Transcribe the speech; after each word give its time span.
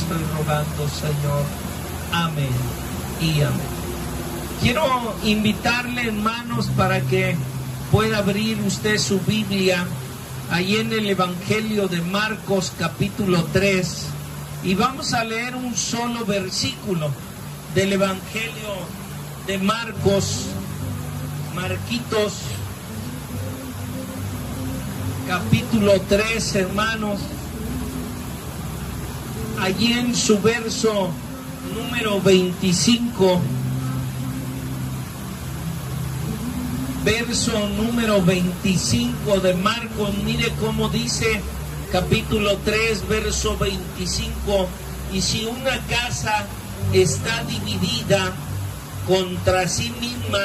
estoy 0.00 0.22
rogando, 0.36 0.88
Señor. 0.88 1.44
Amén 2.12 2.48
y 3.20 3.42
amén. 3.42 3.60
Quiero 4.62 5.14
invitarle, 5.24 6.08
hermanos, 6.08 6.68
para 6.76 7.00
que 7.00 7.36
pueda 7.90 8.18
abrir 8.18 8.60
usted 8.62 8.98
su 8.98 9.20
Biblia 9.20 9.86
ahí 10.50 10.76
en 10.76 10.92
el 10.92 11.08
Evangelio 11.08 11.88
de 11.88 12.00
Marcos 12.02 12.72
capítulo 12.78 13.44
3 13.52 14.06
y 14.64 14.74
vamos 14.74 15.14
a 15.14 15.24
leer 15.24 15.54
un 15.54 15.74
solo 15.76 16.24
versículo 16.24 17.10
del 17.74 17.92
Evangelio 17.92 18.74
de 19.46 19.58
Marcos, 19.58 20.46
Marquitos, 21.54 22.32
capítulo 25.26 26.00
3, 26.08 26.56
hermanos. 26.56 27.20
Allí 29.60 29.92
en 29.92 30.16
su 30.16 30.40
verso 30.40 31.10
número 31.74 32.18
25, 32.22 33.40
verso 37.04 37.68
número 37.76 38.22
25 38.22 39.40
de 39.40 39.52
Marcos, 39.54 40.14
mire 40.24 40.50
cómo 40.60 40.88
dice 40.88 41.42
capítulo 41.92 42.56
3, 42.64 43.06
verso 43.06 43.58
25, 43.58 44.66
y 45.12 45.20
si 45.20 45.44
una 45.44 45.78
casa 45.88 46.46
está 46.94 47.44
dividida 47.44 48.32
contra 49.06 49.68
sí 49.68 49.92
misma, 50.00 50.38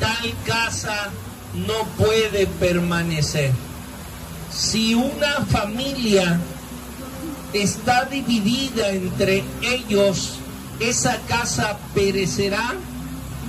tal 0.00 0.34
casa 0.44 1.10
no 1.54 1.84
puede 1.96 2.48
permanecer. 2.48 3.52
Si 4.50 4.96
una 4.96 5.46
familia 5.48 6.40
está 7.52 8.04
dividida 8.06 8.90
entre 8.90 9.44
ellos, 9.62 10.38
esa 10.80 11.18
casa 11.28 11.78
perecerá, 11.94 12.74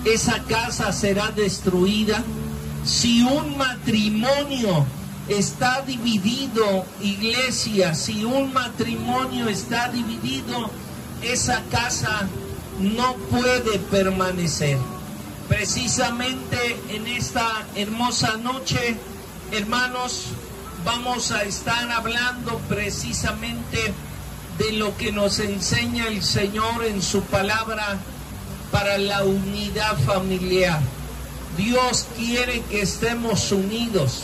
esa 0.05 0.43
casa 0.43 0.91
será 0.91 1.31
destruida. 1.31 2.23
Si 2.85 3.23
un 3.23 3.57
matrimonio 3.57 4.85
está 5.29 5.81
dividido, 5.81 6.85
iglesia, 7.01 7.95
si 7.95 8.25
un 8.25 8.51
matrimonio 8.53 9.47
está 9.47 9.89
dividido, 9.89 10.69
esa 11.21 11.61
casa 11.71 12.27
no 12.79 13.15
puede 13.31 13.79
permanecer. 13.79 14.77
Precisamente 15.47 16.79
en 16.89 17.07
esta 17.07 17.65
hermosa 17.75 18.37
noche, 18.37 18.97
hermanos, 19.51 20.25
vamos 20.83 21.31
a 21.31 21.43
estar 21.43 21.91
hablando 21.91 22.57
precisamente 22.69 23.93
de 24.57 24.73
lo 24.73 24.95
que 24.97 25.11
nos 25.11 25.39
enseña 25.39 26.07
el 26.07 26.23
Señor 26.23 26.85
en 26.85 27.01
su 27.01 27.21
palabra 27.23 27.97
para 28.71 28.97
la 28.97 29.23
unidad 29.23 29.97
familiar. 29.99 30.79
Dios 31.57 32.07
quiere 32.17 32.61
que 32.69 32.81
estemos 32.81 33.51
unidos. 33.51 34.23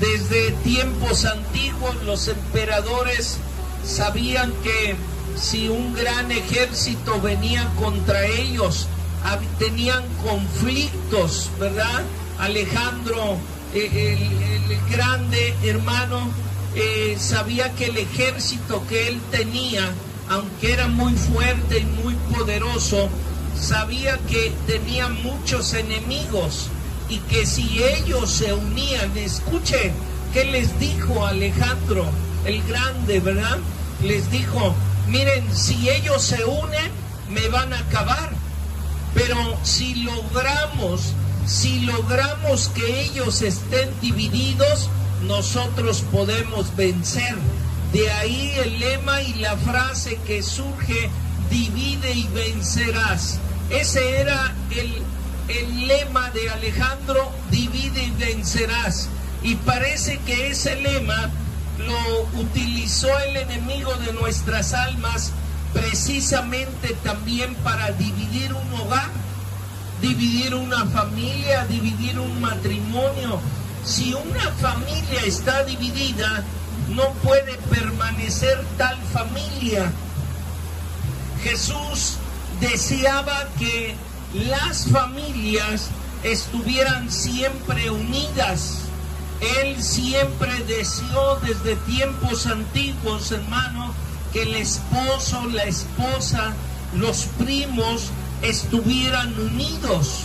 Desde 0.00 0.52
tiempos 0.62 1.24
antiguos 1.24 1.96
los 2.04 2.28
emperadores 2.28 3.38
sabían 3.84 4.52
que 4.62 4.96
si 5.36 5.68
un 5.68 5.94
gran 5.94 6.30
ejército 6.30 7.20
venía 7.20 7.70
contra 7.78 8.26
ellos, 8.26 8.88
tenían 9.58 10.04
conflictos, 10.22 11.50
¿verdad? 11.58 12.02
Alejandro, 12.38 13.38
eh, 13.76 14.66
el, 14.68 14.90
grande 14.90 15.54
hermano, 15.62 16.30
eh, 16.74 17.16
sabía 17.18 17.72
que 17.72 17.86
el 17.86 17.98
ejército 17.98 18.86
que 18.88 19.08
él 19.08 19.20
tenía, 19.30 19.92
aunque 20.28 20.72
era 20.72 20.88
muy 20.88 21.12
fuerte 21.14 21.80
y 21.80 21.84
muy 22.02 22.14
poderoso, 22.34 23.08
sabía 23.58 24.18
que 24.28 24.52
tenía 24.66 25.08
muchos 25.08 25.74
enemigos 25.74 26.68
y 27.08 27.18
que 27.18 27.46
si 27.46 27.82
ellos 27.82 28.30
se 28.30 28.52
unían, 28.52 29.16
escuche, 29.16 29.92
¿qué 30.32 30.44
les 30.44 30.78
dijo 30.80 31.26
Alejandro, 31.26 32.06
el 32.44 32.62
grande, 32.62 33.20
verdad? 33.20 33.58
Les 34.02 34.30
dijo, 34.30 34.74
miren, 35.08 35.54
si 35.54 35.88
ellos 35.88 36.22
se 36.22 36.44
unen, 36.44 36.90
me 37.30 37.48
van 37.48 37.72
a 37.72 37.78
acabar. 37.78 38.30
Pero 39.14 39.36
si 39.62 39.96
logramos, 39.96 41.12
si 41.46 41.80
logramos 41.80 42.68
que 42.68 43.02
ellos 43.02 43.42
estén 43.42 43.88
divididos, 44.00 44.90
nosotros 45.26 46.02
podemos 46.12 46.74
vencer. 46.76 47.36
De 47.92 48.10
ahí 48.12 48.52
el 48.64 48.80
lema 48.80 49.22
y 49.22 49.34
la 49.34 49.56
frase 49.56 50.18
que 50.26 50.42
surge, 50.42 51.08
divide 51.50 52.12
y 52.12 52.26
vencerás. 52.34 53.38
Ese 53.70 54.20
era 54.20 54.54
el, 54.70 54.92
el 55.48 55.86
lema 55.86 56.30
de 56.30 56.50
Alejandro, 56.50 57.30
divide 57.50 58.02
y 58.02 58.10
vencerás. 58.12 59.08
Y 59.42 59.54
parece 59.54 60.18
que 60.26 60.48
ese 60.48 60.76
lema 60.76 61.30
lo 61.78 62.40
utilizó 62.40 63.08
el 63.20 63.36
enemigo 63.36 63.94
de 63.96 64.12
nuestras 64.12 64.72
almas 64.72 65.32
precisamente 65.72 66.96
también 67.04 67.54
para 67.56 67.92
dividir 67.92 68.52
un 68.54 68.80
hogar, 68.80 69.10
dividir 70.00 70.54
una 70.54 70.84
familia, 70.86 71.64
dividir 71.66 72.18
un 72.18 72.40
matrimonio. 72.40 73.40
Si 73.84 74.14
una 74.14 74.50
familia 74.52 75.20
está 75.24 75.64
dividida, 75.64 76.44
no 76.90 77.10
puede 77.22 77.56
permanecer 77.70 78.64
tal 78.76 78.96
familia. 79.12 79.92
Jesús 81.42 82.16
deseaba 82.60 83.48
que 83.58 83.94
las 84.48 84.86
familias 84.86 85.88
estuvieran 86.22 87.10
siempre 87.10 87.90
unidas 87.90 88.86
él 89.40 89.82
siempre 89.82 90.50
deseó 90.64 91.38
desde 91.42 91.76
tiempos 91.76 92.46
antiguos, 92.46 93.32
hermano, 93.32 93.92
que 94.32 94.42
el 94.42 94.54
esposo, 94.54 95.46
la 95.52 95.64
esposa, 95.64 96.54
los 96.94 97.26
primos 97.38 98.10
estuvieran 98.42 99.38
unidos. 99.38 100.20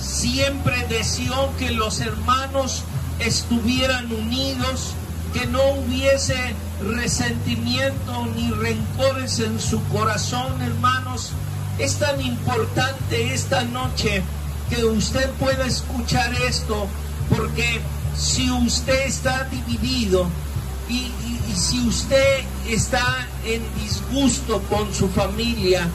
Siempre 0.00 0.86
deseó 0.88 1.50
que 1.58 1.70
los 1.70 2.00
hermanos 2.00 2.84
estuvieran 3.18 4.10
unidos, 4.12 4.94
que 5.32 5.46
no 5.46 5.62
hubiese 5.72 6.54
resentimiento 6.82 8.26
ni 8.36 8.50
rencores 8.50 9.38
en 9.38 9.60
su 9.60 9.82
corazón, 9.84 10.60
hermanos. 10.60 11.30
Es 11.78 11.96
tan 11.96 12.20
importante 12.20 13.32
esta 13.32 13.62
noche 13.64 14.22
que 14.68 14.84
usted 14.84 15.30
pueda 15.32 15.66
escuchar 15.66 16.34
esto, 16.34 16.86
porque 17.28 17.80
si 18.16 18.50
usted 18.50 19.06
está 19.06 19.44
dividido 19.44 20.26
y, 20.88 21.10
si 21.54 21.80
usted 21.86 22.44
está 22.66 23.28
en 23.44 23.62
disgusto 23.82 24.62
con 24.70 24.92
su 24.94 25.08
familia, 25.10 25.86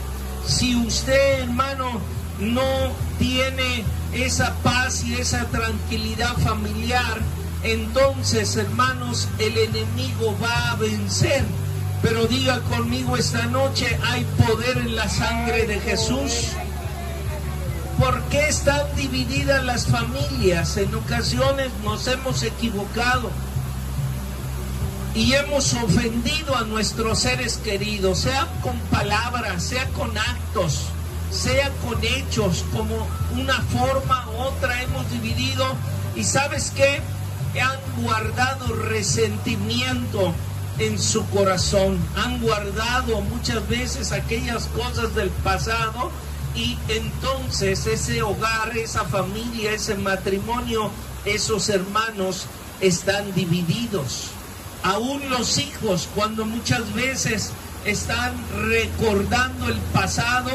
si 0.48 0.74
usted, 0.74 1.42
hermano, 1.42 2.00
no 2.40 2.92
tiene 3.18 3.84
esa 4.12 4.54
paz 4.62 5.04
y 5.04 5.14
esa 5.14 5.44
tranquilidad 5.46 6.36
familiar, 6.38 7.18
entonces, 7.62 8.56
hermanos, 8.56 9.28
el 9.38 9.58
enemigo 9.58 10.36
va 10.42 10.70
a 10.70 10.76
vencer. 10.76 11.44
Pero 12.00 12.26
diga 12.26 12.60
conmigo 12.60 13.16
esta 13.16 13.46
noche, 13.46 13.98
hay 14.04 14.24
poder 14.46 14.78
en 14.78 14.96
la 14.96 15.08
sangre 15.08 15.66
de 15.66 15.80
Jesús. 15.80 16.52
¿Por 17.98 18.22
qué 18.24 18.48
están 18.48 18.86
divididas 18.94 19.64
las 19.64 19.86
familias? 19.86 20.76
En 20.76 20.94
ocasiones 20.94 21.70
nos 21.84 22.06
hemos 22.06 22.42
equivocado 22.44 23.30
y 25.14 25.32
hemos 25.32 25.74
ofendido 25.74 26.56
a 26.56 26.62
nuestros 26.62 27.20
seres 27.20 27.56
queridos, 27.58 28.20
sea 28.20 28.46
con 28.62 28.78
palabras, 28.90 29.62
sea 29.62 29.86
con 29.90 30.16
actos, 30.16 30.84
sea 31.30 31.70
con 31.84 32.02
hechos, 32.04 32.64
como 32.72 33.06
una 33.32 33.60
forma 33.62 34.26
u 34.30 34.42
otra 34.42 34.82
hemos 34.82 35.10
dividido. 35.10 35.64
Y 36.14 36.24
sabes 36.24 36.72
qué? 36.74 37.00
Han 37.60 38.02
guardado 38.02 38.74
resentimiento 38.74 40.34
en 40.78 40.98
su 40.98 41.26
corazón, 41.30 41.98
han 42.16 42.40
guardado 42.40 43.20
muchas 43.22 43.66
veces 43.68 44.12
aquellas 44.12 44.66
cosas 44.66 45.14
del 45.14 45.30
pasado 45.30 46.10
y 46.54 46.78
entonces 46.88 47.86
ese 47.86 48.22
hogar, 48.22 48.76
esa 48.76 49.04
familia, 49.04 49.72
ese 49.72 49.96
matrimonio, 49.96 50.90
esos 51.24 51.68
hermanos 51.68 52.46
están 52.80 53.34
divididos. 53.34 54.30
Aún 54.82 55.28
los 55.30 55.58
hijos, 55.58 56.08
cuando 56.14 56.44
muchas 56.44 56.94
veces 56.94 57.52
están 57.84 58.34
recordando 58.68 59.68
el 59.68 59.76
pasado 59.92 60.50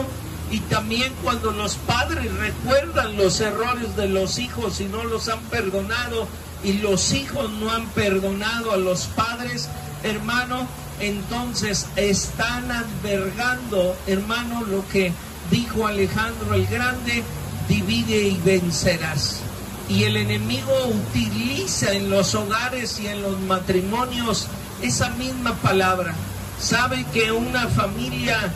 y 0.52 0.60
también 0.60 1.12
cuando 1.24 1.52
los 1.52 1.76
padres 1.76 2.32
recuerdan 2.36 3.18
los 3.18 3.42
errores 3.42 3.96
de 3.96 4.08
los 4.08 4.40
hijos 4.40 4.80
y 4.82 4.86
no 4.86 5.04
los 5.04 5.30
han 5.30 5.40
perdonado 5.46 6.28
y 6.64 6.74
los 6.74 7.12
hijos 7.14 7.50
no 7.52 7.72
han 7.72 7.88
perdonado 7.88 8.72
a 8.72 8.78
los 8.78 9.06
padres, 9.08 9.68
hermano, 10.04 10.68
entonces 11.00 11.88
están 11.96 12.72
albergando, 12.72 13.96
hermano, 14.08 14.64
lo 14.64 14.88
que 14.88 15.12
dijo 15.52 15.88
Alejandro 15.88 16.54
el 16.54 16.66
Grande, 16.68 17.24
divide 17.68 18.28
y 18.30 18.40
vencerás. 18.46 19.42
Y 19.90 20.04
el 20.04 20.18
enemigo 20.18 20.72
utiliza 20.88 21.92
en 21.94 22.10
los 22.10 22.36
hogares 22.36 23.00
y 23.00 23.08
en 23.08 23.22
los 23.22 23.40
matrimonios 23.42 24.48
esa 24.82 25.10
misma 25.12 25.56
palabra. 25.56 26.14
Sabe 26.60 27.06
que 27.14 27.32
una 27.32 27.68
familia 27.68 28.54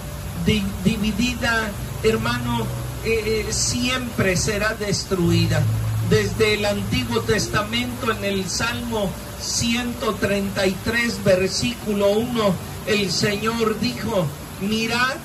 dividida, 0.84 1.70
hermano, 2.04 2.66
eh, 3.04 3.46
eh, 3.48 3.54
siempre 3.54 4.38
será 4.38 4.74
destruida. 4.74 5.62
Desde 6.10 6.54
el 6.54 6.66
Antiguo 6.66 7.20
Testamento 7.22 8.12
en 8.12 8.24
el 8.24 8.50
Salmo 8.50 9.12
133, 9.42 11.24
versículo 11.24 12.12
1, 12.12 12.54
el 12.88 13.12
Señor 13.12 13.80
dijo, 13.80 14.26
mirad 14.62 15.16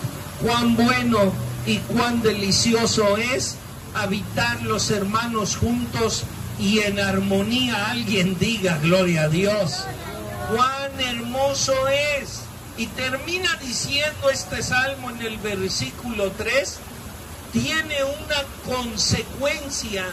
cuán 0.43 0.75
bueno 0.77 1.33
y 1.67 1.79
cuán 1.79 2.21
delicioso 2.23 3.17
es 3.17 3.57
habitar 3.95 4.63
los 4.63 4.91
hermanos 4.91 5.57
juntos 5.57 6.25
y 6.59 6.81
en 6.81 7.01
armonía. 7.01 7.91
Alguien 7.91 8.39
diga, 8.39 8.79
gloria 8.79 9.23
a 9.23 9.29
Dios. 9.29 9.85
Cuán 10.55 11.01
hermoso 11.01 11.75
es. 11.89 12.43
Y 12.77 12.87
termina 12.87 13.55
diciendo 13.61 14.31
este 14.31 14.63
salmo 14.63 15.11
en 15.11 15.21
el 15.21 15.37
versículo 15.39 16.31
3, 16.33 16.79
tiene 17.53 17.97
una 18.03 18.77
consecuencia, 18.77 20.07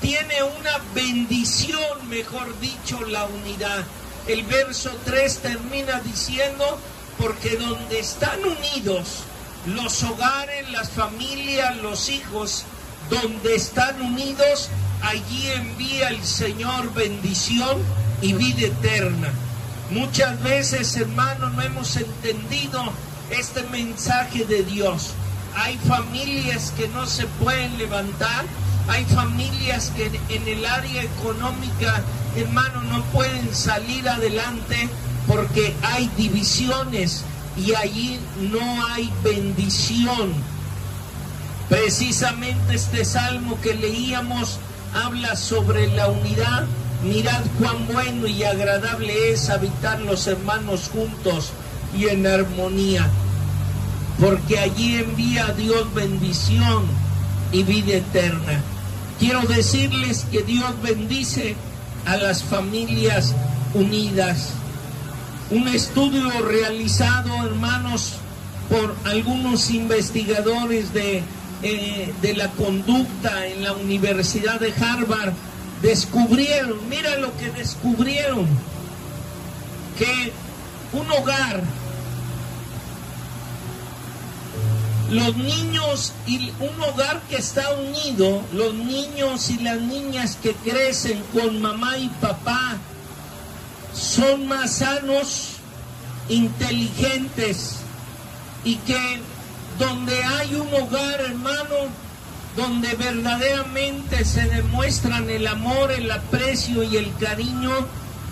tiene 0.00 0.42
una 0.42 0.78
bendición, 0.94 2.08
mejor 2.08 2.58
dicho, 2.58 3.02
la 3.04 3.24
unidad. 3.26 3.84
El 4.26 4.44
verso 4.44 4.90
3 5.04 5.38
termina 5.38 6.00
diciendo, 6.00 6.80
porque 7.18 7.56
donde 7.56 7.98
están 7.98 8.40
unidos 8.44 9.24
los 9.66 10.02
hogares, 10.02 10.70
las 10.70 10.90
familias, 10.90 11.76
los 11.78 12.08
hijos, 12.08 12.64
donde 13.10 13.54
están 13.54 14.00
unidos, 14.00 14.68
allí 15.02 15.48
envía 15.48 16.08
el 16.08 16.22
Señor 16.24 16.92
bendición 16.94 17.78
y 18.22 18.32
vida 18.32 18.66
eterna. 18.66 19.30
Muchas 19.90 20.42
veces, 20.42 20.96
hermanos, 20.96 21.52
no 21.54 21.62
hemos 21.62 21.96
entendido 21.96 22.82
este 23.30 23.62
mensaje 23.64 24.44
de 24.44 24.64
Dios. 24.64 25.10
Hay 25.54 25.78
familias 25.78 26.72
que 26.76 26.88
no 26.88 27.06
se 27.06 27.26
pueden 27.26 27.78
levantar, 27.78 28.44
hay 28.88 29.04
familias 29.04 29.92
que 29.96 30.06
en 30.28 30.48
el 30.48 30.66
área 30.66 31.02
económica, 31.02 32.02
hermano, 32.36 32.82
no 32.82 33.02
pueden 33.04 33.54
salir 33.54 34.08
adelante 34.08 34.88
porque 35.26 35.74
hay 35.82 36.10
divisiones 36.16 37.24
y 37.56 37.74
allí 37.74 38.18
no 38.52 38.86
hay 38.86 39.12
bendición 39.22 40.55
Precisamente 41.68 42.74
este 42.74 43.04
salmo 43.04 43.60
que 43.60 43.74
leíamos 43.74 44.58
habla 44.94 45.34
sobre 45.36 45.88
la 45.88 46.08
unidad. 46.08 46.64
Mirad 47.02 47.42
cuán 47.58 47.86
bueno 47.86 48.26
y 48.26 48.44
agradable 48.44 49.32
es 49.32 49.50
habitar 49.50 50.00
los 50.00 50.26
hermanos 50.26 50.90
juntos 50.92 51.50
y 51.96 52.06
en 52.08 52.26
armonía, 52.26 53.06
porque 54.18 54.58
allí 54.58 54.96
envía 54.96 55.46
Dios 55.56 55.92
bendición 55.94 56.84
y 57.52 57.62
vida 57.62 57.96
eterna. 57.96 58.62
Quiero 59.18 59.42
decirles 59.42 60.26
que 60.30 60.42
Dios 60.42 60.70
bendice 60.82 61.56
a 62.06 62.16
las 62.16 62.42
familias 62.42 63.34
unidas. 63.74 64.50
Un 65.50 65.68
estudio 65.68 66.28
realizado, 66.42 67.30
hermanos, 67.44 68.14
por 68.68 68.96
algunos 69.04 69.70
investigadores 69.70 70.92
de 70.92 71.22
eh, 71.62 72.12
de 72.20 72.34
la 72.34 72.50
conducta 72.50 73.46
en 73.46 73.64
la 73.64 73.72
Universidad 73.72 74.60
de 74.60 74.72
Harvard 74.72 75.32
descubrieron, 75.82 76.88
mira 76.88 77.16
lo 77.16 77.36
que 77.36 77.50
descubrieron, 77.50 78.46
que 79.98 80.32
un 80.92 81.10
hogar, 81.12 81.62
los 85.10 85.36
niños 85.36 86.12
y 86.26 86.50
un 86.60 86.80
hogar 86.82 87.20
que 87.28 87.36
está 87.36 87.70
unido, 87.74 88.42
los 88.52 88.74
niños 88.74 89.50
y 89.50 89.58
las 89.58 89.80
niñas 89.80 90.36
que 90.42 90.52
crecen 90.52 91.22
con 91.32 91.60
mamá 91.60 91.96
y 91.98 92.08
papá, 92.08 92.76
son 93.94 94.46
más 94.46 94.78
sanos, 94.78 95.52
inteligentes 96.28 97.76
y 98.64 98.76
que 98.76 99.20
donde 99.78 100.22
hay 100.22 100.54
un 100.54 100.68
hogar, 100.74 101.20
hermano, 101.20 101.74
donde 102.56 102.94
verdaderamente 102.94 104.24
se 104.24 104.46
demuestran 104.46 105.28
el 105.28 105.46
amor, 105.46 105.92
el 105.92 106.10
aprecio 106.10 106.82
y 106.82 106.96
el 106.96 107.14
cariño, 107.16 107.70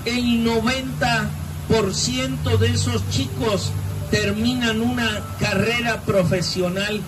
el 0.05 0.47
90% 0.47 2.59
de 2.59 2.69
esos 2.69 3.09
chicos 3.11 3.71
terminan 4.11 4.81
una 4.81 5.23
carrera 5.39 6.01
profesional. 6.03 7.03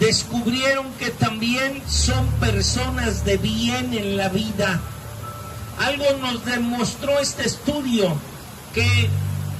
Descubrieron 0.00 0.86
que 0.98 1.10
también 1.10 1.82
son 1.86 2.26
personas 2.40 3.24
de 3.24 3.36
bien 3.36 3.94
en 3.94 4.16
la 4.16 4.28
vida. 4.28 4.80
Algo 5.78 6.04
nos 6.20 6.44
demostró 6.44 7.20
este 7.20 7.46
estudio, 7.46 8.16
que 8.74 9.08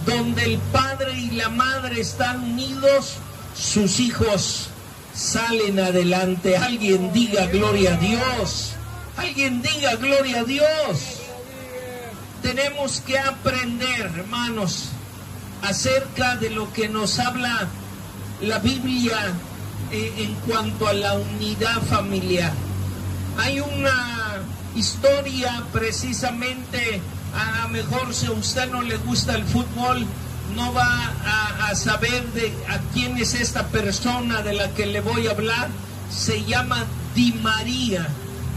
donde 0.06 0.44
el 0.44 0.58
padre 0.72 1.18
y 1.18 1.30
la 1.32 1.50
madre 1.50 2.00
están 2.00 2.42
unidos, 2.42 3.18
sus 3.60 4.00
hijos 4.00 4.68
salen 5.14 5.78
adelante. 5.78 6.56
Alguien 6.56 7.12
diga 7.12 7.46
gloria 7.46 7.94
a 7.94 7.96
Dios. 7.96 8.72
Alguien 9.16 9.60
diga 9.62 9.96
gloria 9.96 10.40
a 10.40 10.44
Dios. 10.44 11.20
Tenemos 12.42 13.02
que 13.02 13.18
aprender, 13.18 14.10
hermanos, 14.16 14.88
acerca 15.62 16.36
de 16.36 16.50
lo 16.50 16.72
que 16.72 16.88
nos 16.88 17.18
habla 17.18 17.68
la 18.40 18.58
Biblia 18.60 19.34
eh, 19.92 20.14
en 20.16 20.34
cuanto 20.46 20.88
a 20.88 20.94
la 20.94 21.14
unidad 21.14 21.82
familiar. 21.82 22.52
Hay 23.36 23.60
una 23.60 24.40
historia 24.74 25.64
precisamente, 25.72 27.02
a 27.34 27.68
mejor 27.68 28.14
si 28.14 28.26
a 28.26 28.32
usted 28.32 28.70
no 28.70 28.80
le 28.80 28.96
gusta 28.96 29.34
el 29.34 29.44
fútbol, 29.44 30.06
no 30.54 30.72
va 30.72 31.12
a, 31.68 31.74
saber 31.74 32.24
de 32.32 32.52
a 32.68 32.78
quién 32.92 33.16
es 33.16 33.34
esta 33.34 33.68
persona 33.68 34.42
de 34.42 34.54
la 34.54 34.68
que 34.74 34.86
le 34.86 35.00
voy 35.00 35.28
a 35.28 35.32
hablar. 35.32 35.68
Se 36.10 36.44
llama 36.44 36.84
Di 37.14 37.32
María. 37.32 38.08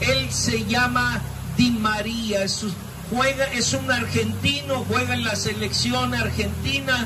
Él 0.01 0.31
se 0.31 0.65
llama 0.65 1.21
Di 1.55 1.71
María. 1.71 2.43
Es, 2.43 2.65
juega, 3.12 3.45
es 3.45 3.73
un 3.73 3.91
argentino, 3.91 4.85
juega 4.88 5.13
en 5.13 5.23
la 5.23 5.35
selección 5.35 6.15
argentina. 6.15 7.05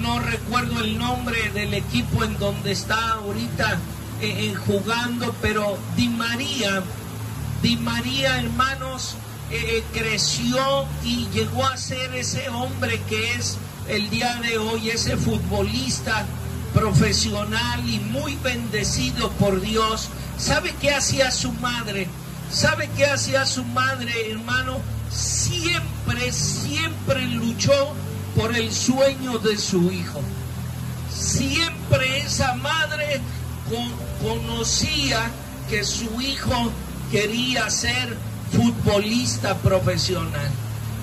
No 0.00 0.18
recuerdo 0.18 0.80
el 0.80 0.98
nombre 0.98 1.50
del 1.50 1.74
equipo 1.74 2.24
en 2.24 2.36
donde 2.38 2.72
está 2.72 3.12
ahorita 3.12 3.78
eh, 4.20 4.54
jugando, 4.66 5.34
pero 5.40 5.78
Di 5.96 6.08
María, 6.08 6.82
Di 7.62 7.76
María, 7.76 8.40
hermanos, 8.40 9.14
eh, 9.50 9.82
creció 9.92 10.86
y 11.04 11.26
llegó 11.28 11.64
a 11.64 11.76
ser 11.76 12.14
ese 12.14 12.48
hombre 12.50 13.00
que 13.08 13.32
es 13.34 13.56
el 13.88 14.10
día 14.10 14.34
de 14.42 14.58
hoy, 14.58 14.90
ese 14.90 15.16
futbolista 15.16 16.26
profesional 16.74 17.88
y 17.88 17.98
muy 17.98 18.36
bendecido 18.36 19.30
por 19.32 19.60
Dios, 19.60 20.08
¿sabe 20.36 20.74
qué 20.80 20.92
hacía 20.92 21.30
su 21.30 21.52
madre? 21.52 22.06
¿Sabe 22.50 22.88
qué 22.96 23.06
hacía 23.06 23.46
su 23.46 23.64
madre, 23.64 24.30
hermano? 24.30 24.78
Siempre, 25.10 26.32
siempre 26.32 27.26
luchó 27.26 27.94
por 28.36 28.54
el 28.56 28.72
sueño 28.72 29.38
de 29.38 29.56
su 29.56 29.90
hijo. 29.90 30.20
Siempre 31.10 32.20
esa 32.20 32.54
madre 32.54 33.20
conocía 34.22 35.30
que 35.68 35.84
su 35.84 36.20
hijo 36.20 36.70
quería 37.10 37.68
ser 37.70 38.16
futbolista 38.52 39.56
profesional. 39.56 40.50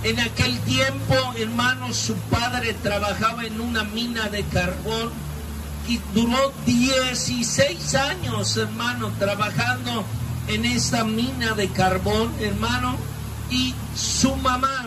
En 0.06 0.20
aquel 0.20 0.60
tiempo, 0.60 1.16
hermanos, 1.36 1.98
su 1.98 2.14
padre 2.30 2.76
trabajaba 2.76 3.44
en 3.44 3.60
una 3.60 3.84
mina 3.86 4.30
de 4.30 4.44
carbón 4.44 5.10
y 5.88 6.00
duró 6.14 6.54
16 6.64 7.96
años, 7.96 8.56
hermano, 8.56 9.12
trabajando 9.18 10.06
en 10.48 10.66
esta 10.66 11.04
mina 11.06 11.56
de 11.56 11.70
carbón, 11.70 12.32
hermano. 12.40 12.98
Y 13.50 13.74
su 13.96 14.36
mamá, 14.36 14.86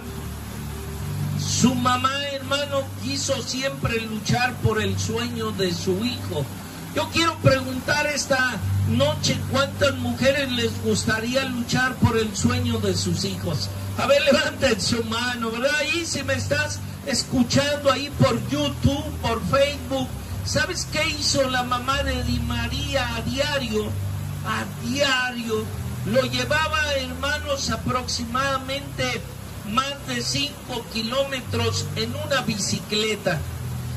su 1.40 1.74
mamá, 1.74 2.12
hermano, 2.32 2.82
quiso 3.02 3.42
siempre 3.42 4.00
luchar 4.02 4.54
por 4.62 4.80
el 4.80 4.96
sueño 5.00 5.50
de 5.50 5.74
su 5.74 6.04
hijo. 6.04 6.46
Yo 6.94 7.08
quiero 7.08 7.34
preguntar 7.38 8.06
esta 8.06 8.56
noche 8.88 9.38
cuántas 9.50 9.94
mujeres 9.96 10.50
les 10.52 10.82
gustaría 10.82 11.44
luchar 11.44 11.94
por 11.96 12.16
el 12.16 12.34
sueño 12.36 12.78
de 12.78 12.96
sus 12.96 13.24
hijos. 13.24 13.68
A 13.98 14.06
ver, 14.06 14.22
levanten 14.22 14.80
su 14.80 15.02
mano, 15.04 15.50
¿verdad? 15.50 15.74
Ahí 15.76 16.04
si 16.06 16.22
me 16.22 16.34
estás 16.34 16.80
escuchando 17.06 17.90
ahí 17.90 18.10
por 18.18 18.36
YouTube, 18.48 19.04
por 19.22 19.42
Facebook. 19.48 20.08
¿Sabes 20.44 20.86
qué 20.92 21.06
hizo 21.08 21.48
la 21.50 21.62
mamá 21.62 22.02
de 22.02 22.22
Di 22.24 22.38
María 22.40 23.16
a 23.16 23.22
diario? 23.22 23.84
A 24.46 24.64
diario. 24.86 25.64
Lo 26.06 26.22
llevaba, 26.22 26.94
hermanos, 26.94 27.70
aproximadamente 27.70 29.20
más 29.70 30.06
de 30.06 30.22
5 30.22 30.86
kilómetros 30.92 31.86
en 31.96 32.14
una 32.16 32.40
bicicleta. 32.42 33.38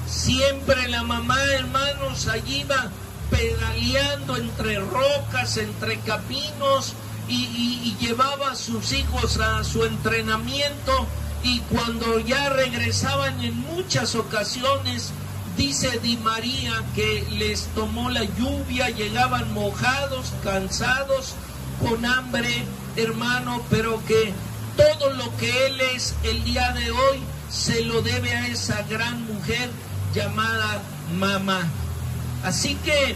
Siempre 0.07 0.89
la 0.89 1.03
mamá, 1.03 1.41
hermanos, 1.53 2.27
allí 2.27 2.61
iba 2.61 2.91
pedaleando 3.31 4.37
entre 4.37 4.79
rocas, 4.79 5.57
entre 5.57 5.99
caminos 6.01 6.93
y, 7.27 7.95
llevaba 7.99 8.51
a 8.51 8.55
sus 8.55 8.93
hijos 8.93 9.39
a 9.39 9.63
su 9.63 9.85
entrenamiento 9.85 11.07
y 11.43 11.59
cuando 11.61 12.19
ya 12.19 12.49
regresaban 12.49 13.39
en 13.41 13.55
muchas 13.57 14.15
ocasiones, 14.15 15.11
dice 15.55 15.99
Di 15.99 16.17
María 16.17 16.83
que 16.95 17.25
les 17.31 17.67
tomó 17.75 18.09
la 18.09 18.23
lluvia, 18.23 18.89
llegaban 18.89 19.53
mojados, 19.53 20.33
cansados, 20.43 21.35
con 21.79 22.05
hambre, 22.05 22.63
hermano, 22.95 23.63
pero 23.69 24.03
que 24.05 24.33
todo 24.75 25.11
lo 25.13 25.35
que 25.37 25.67
él 25.67 25.79
es 25.95 26.15
el 26.23 26.43
día 26.43 26.73
de 26.73 26.91
hoy 26.91 27.19
se 27.49 27.83
lo 27.83 28.01
debe 28.01 28.33
a 28.33 28.47
esa 28.47 28.81
gran 28.83 29.25
mujer 29.25 29.69
llamada 30.13 30.81
mamá. 31.17 31.69
Así 32.43 32.75
que, 32.75 33.15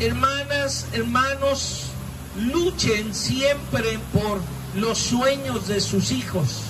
hermanas, 0.00 0.86
hermanos, 0.92 1.86
luchen 2.36 3.14
siempre 3.14 3.98
por 4.12 4.40
los 4.74 4.98
sueños 4.98 5.68
de 5.68 5.80
sus 5.80 6.10
hijos. 6.12 6.62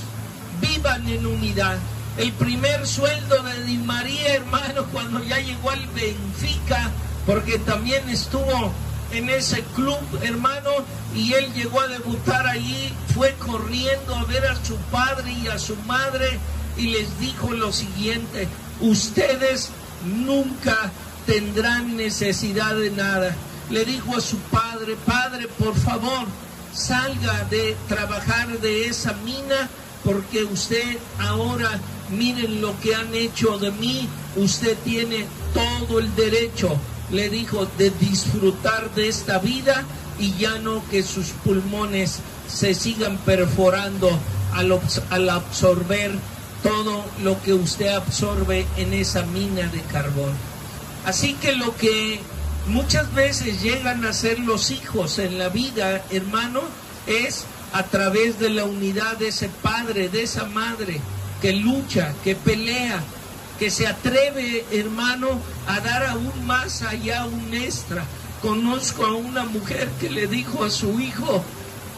Vivan 0.60 1.08
en 1.08 1.26
unidad. 1.26 1.78
El 2.16 2.32
primer 2.32 2.86
sueldo 2.86 3.42
de 3.42 3.64
Di 3.64 3.78
María, 3.78 4.34
hermano, 4.34 4.86
cuando 4.92 5.22
ya 5.22 5.38
llegó 5.38 5.70
al 5.70 5.86
Benfica, 5.88 6.90
porque 7.26 7.58
también 7.58 8.08
estuvo 8.08 8.72
en 9.12 9.30
ese 9.30 9.62
club, 9.74 10.00
hermano, 10.22 10.70
y 11.14 11.32
él 11.32 11.52
llegó 11.54 11.80
a 11.80 11.88
debutar 11.88 12.46
allí, 12.46 12.92
fue 13.14 13.34
corriendo 13.34 14.16
a 14.16 14.24
ver 14.24 14.44
a 14.46 14.64
su 14.64 14.76
padre 14.90 15.32
y 15.32 15.46
a 15.48 15.58
su 15.58 15.76
madre 15.86 16.38
y 16.76 16.88
les 16.88 17.18
dijo 17.18 17.52
lo 17.52 17.72
siguiente, 17.72 18.48
ustedes 18.80 19.70
nunca 20.04 20.92
tendrán 21.28 21.96
necesidad 21.96 22.74
de 22.74 22.90
nada. 22.90 23.36
Le 23.70 23.84
dijo 23.84 24.16
a 24.16 24.20
su 24.20 24.38
padre, 24.38 24.96
padre, 25.04 25.46
por 25.46 25.76
favor, 25.76 26.26
salga 26.72 27.44
de 27.44 27.76
trabajar 27.86 28.58
de 28.60 28.86
esa 28.86 29.12
mina 29.24 29.68
porque 30.04 30.42
usted 30.44 30.96
ahora, 31.18 31.78
miren 32.10 32.62
lo 32.62 32.80
que 32.80 32.94
han 32.94 33.14
hecho 33.14 33.58
de 33.58 33.70
mí, 33.70 34.08
usted 34.36 34.76
tiene 34.84 35.26
todo 35.52 35.98
el 35.98 36.14
derecho 36.16 36.78
le 37.10 37.30
dijo 37.30 37.66
de 37.78 37.90
disfrutar 37.90 38.94
de 38.94 39.08
esta 39.08 39.38
vida 39.38 39.84
y 40.18 40.34
ya 40.34 40.58
no 40.58 40.82
que 40.90 41.02
sus 41.02 41.28
pulmones 41.44 42.18
se 42.48 42.74
sigan 42.74 43.18
perforando 43.18 44.10
al, 44.52 44.78
al 45.10 45.30
absorber 45.30 46.12
todo 46.62 47.04
lo 47.22 47.40
que 47.42 47.54
usted 47.54 47.88
absorbe 47.88 48.66
en 48.76 48.92
esa 48.92 49.22
mina 49.22 49.68
de 49.68 49.80
carbón. 49.82 50.32
Así 51.04 51.34
que 51.34 51.52
lo 51.52 51.76
que 51.76 52.20
muchas 52.66 53.12
veces 53.14 53.62
llegan 53.62 54.04
a 54.04 54.12
ser 54.12 54.38
los 54.40 54.70
hijos 54.70 55.18
en 55.18 55.38
la 55.38 55.48
vida, 55.48 56.04
hermano, 56.10 56.60
es 57.06 57.44
a 57.72 57.82
través 57.84 58.38
de 58.38 58.50
la 58.50 58.64
unidad 58.64 59.16
de 59.16 59.28
ese 59.28 59.48
padre, 59.48 60.08
de 60.08 60.22
esa 60.22 60.44
madre, 60.44 61.00
que 61.40 61.52
lucha, 61.52 62.14
que 62.24 62.34
pelea, 62.34 63.02
que 63.58 63.70
se 63.70 63.86
atreve, 63.86 64.64
hermano, 64.70 65.40
a 65.66 65.80
dar 65.80 66.06
aún 66.06 66.46
más 66.46 66.82
allá 66.82 67.26
un 67.26 67.54
extra. 67.54 68.04
Conozco 68.42 69.04
a 69.04 69.14
una 69.14 69.44
mujer 69.44 69.88
que 70.00 70.10
le 70.10 70.26
dijo 70.26 70.64
a 70.64 70.70
su 70.70 71.00
hijo, 71.00 71.42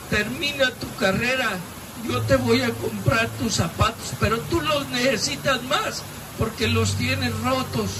termina 0.09 0.71
tu 0.73 0.93
carrera, 0.97 1.51
yo 2.07 2.23
te 2.23 2.37
voy 2.37 2.63
a 2.63 2.71
comprar 2.71 3.29
tus 3.39 3.55
zapatos, 3.55 4.13
pero 4.19 4.39
tú 4.41 4.61
los 4.61 4.89
necesitas 4.89 5.63
más 5.65 6.03
porque 6.39 6.69
los 6.69 6.95
tienes 6.95 7.33
rotos. 7.41 7.91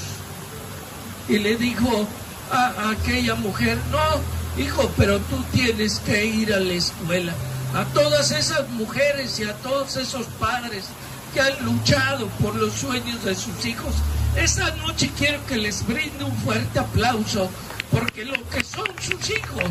Y 1.31 1.39
le 1.39 1.57
dijo 1.57 2.09
a, 2.51 2.91
aquella 2.91 3.37
mujer, 3.37 3.79
no, 3.93 4.61
hijo, 4.61 4.91
pero 4.97 5.21
tú 5.21 5.37
tienes 5.53 6.01
que 6.01 6.27
ir 6.27 6.53
a 6.53 6.59
la 6.59 6.73
escuela. 6.73 7.33
A 7.73 7.85
todas 7.95 8.33
esas 8.33 8.69
mujeres 8.71 9.39
y 9.39 9.45
a 9.45 9.55
todos 9.59 9.97
esos 9.97 10.27
padres 10.41 10.87
que 11.33 11.41
han 11.41 11.65
luchado 11.65 12.27
por 12.43 12.57
los 12.57 12.73
sueños 12.75 13.25
de 13.25 13.37
sus 13.37 13.65
hijos. 13.65 13.95
Esta 14.35 14.75
noche 14.77 15.09
quiero 15.17 15.39
que 15.47 15.57
les 15.57 15.87
brinde 15.87 16.25
un 16.25 16.37
fuerte 16.39 16.81
aplauso, 16.81 17.49
porque 17.93 18.25
lo 18.25 18.49
que 18.49 18.65
son 18.65 18.89
sus 19.01 19.31
hijos, 19.31 19.71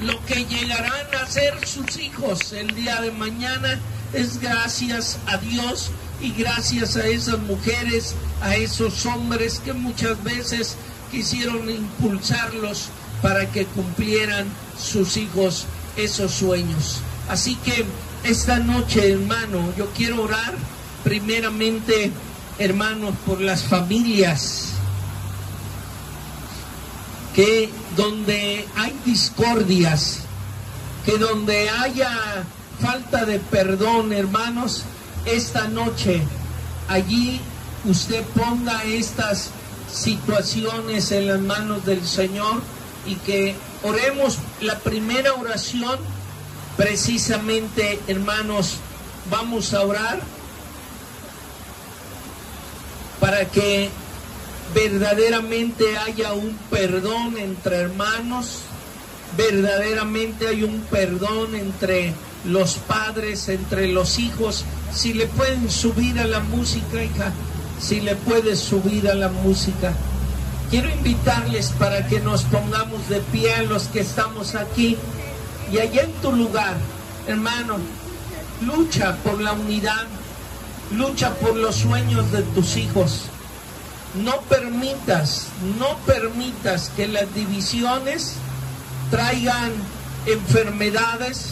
lo 0.00 0.24
que 0.26 0.44
llegarán 0.44 1.12
a 1.20 1.26
ser 1.26 1.66
sus 1.66 1.96
hijos 1.96 2.52
el 2.52 2.72
día 2.76 3.00
de 3.00 3.10
mañana, 3.10 3.80
es 4.12 4.40
gracias 4.40 5.18
a 5.26 5.38
Dios 5.38 5.90
y 6.20 6.30
gracias 6.32 6.96
a 6.96 7.06
esas 7.06 7.38
mujeres, 7.40 8.14
a 8.40 8.56
esos 8.56 9.06
hombres 9.06 9.60
que 9.60 9.72
muchas 9.72 10.22
veces 10.24 10.76
quisieron 11.10 11.68
impulsarlos 11.68 12.88
para 13.22 13.50
que 13.50 13.66
cumplieran 13.66 14.46
sus 14.78 15.16
hijos 15.16 15.66
esos 15.96 16.32
sueños. 16.32 17.00
Así 17.28 17.56
que 17.56 17.84
esta 18.24 18.58
noche, 18.58 19.12
hermano, 19.12 19.72
yo 19.76 19.90
quiero 19.96 20.22
orar 20.22 20.54
primeramente, 21.04 22.10
hermanos, 22.58 23.14
por 23.26 23.40
las 23.40 23.62
familias 23.64 24.72
que 27.34 27.70
donde 27.96 28.66
hay 28.76 28.94
discordias, 29.04 30.20
que 31.04 31.16
donde 31.18 31.70
haya 31.70 32.44
falta 32.80 33.24
de 33.24 33.38
perdón, 33.38 34.12
hermanos, 34.12 34.82
esta 35.24 35.68
noche 35.68 36.22
allí 36.88 37.40
usted 37.84 38.24
ponga 38.36 38.84
estas 38.84 39.50
situaciones 39.92 41.10
en 41.12 41.28
las 41.28 41.40
manos 41.40 41.84
del 41.84 42.06
Señor 42.06 42.60
y 43.06 43.16
que 43.16 43.54
oremos 43.82 44.38
la 44.60 44.78
primera 44.78 45.34
oración 45.34 45.98
Precisamente, 46.80 48.00
hermanos, 48.06 48.76
vamos 49.30 49.74
a 49.74 49.82
orar 49.82 50.18
para 53.20 53.44
que 53.44 53.90
verdaderamente 54.74 55.98
haya 55.98 56.32
un 56.32 56.56
perdón 56.70 57.36
entre 57.36 57.76
hermanos, 57.76 58.60
verdaderamente 59.36 60.48
hay 60.48 60.62
un 60.62 60.80
perdón 60.80 61.54
entre 61.54 62.14
los 62.46 62.76
padres, 62.76 63.50
entre 63.50 63.88
los 63.88 64.18
hijos. 64.18 64.64
Si 64.90 65.12
le 65.12 65.26
pueden 65.26 65.70
subir 65.70 66.18
a 66.18 66.26
la 66.26 66.40
música, 66.40 67.04
hija, 67.04 67.30
si 67.80 68.00
le 68.00 68.14
puedes 68.14 68.58
subir 68.58 69.08
a 69.08 69.14
la 69.14 69.28
música. 69.28 69.92
Quiero 70.70 70.88
invitarles 70.90 71.70
para 71.70 72.06
que 72.06 72.20
nos 72.20 72.42
pongamos 72.44 73.08
de 73.08 73.20
pie 73.20 73.54
a 73.54 73.62
los 73.62 73.84
que 73.84 74.00
estamos 74.00 74.54
aquí. 74.54 74.96
Y 75.72 75.78
allá 75.78 76.02
en 76.02 76.12
tu 76.14 76.32
lugar, 76.32 76.76
hermano, 77.26 77.78
lucha 78.64 79.16
por 79.24 79.40
la 79.40 79.52
unidad, 79.52 80.06
lucha 80.96 81.34
por 81.34 81.56
los 81.56 81.76
sueños 81.76 82.30
de 82.30 82.42
tus 82.42 82.76
hijos. 82.76 83.22
No 84.22 84.40
permitas, 84.42 85.46
no 85.78 85.96
permitas 86.06 86.90
que 86.96 87.08
las 87.08 87.32
divisiones 87.34 88.34
traigan 89.10 89.72
enfermedades, 90.26 91.50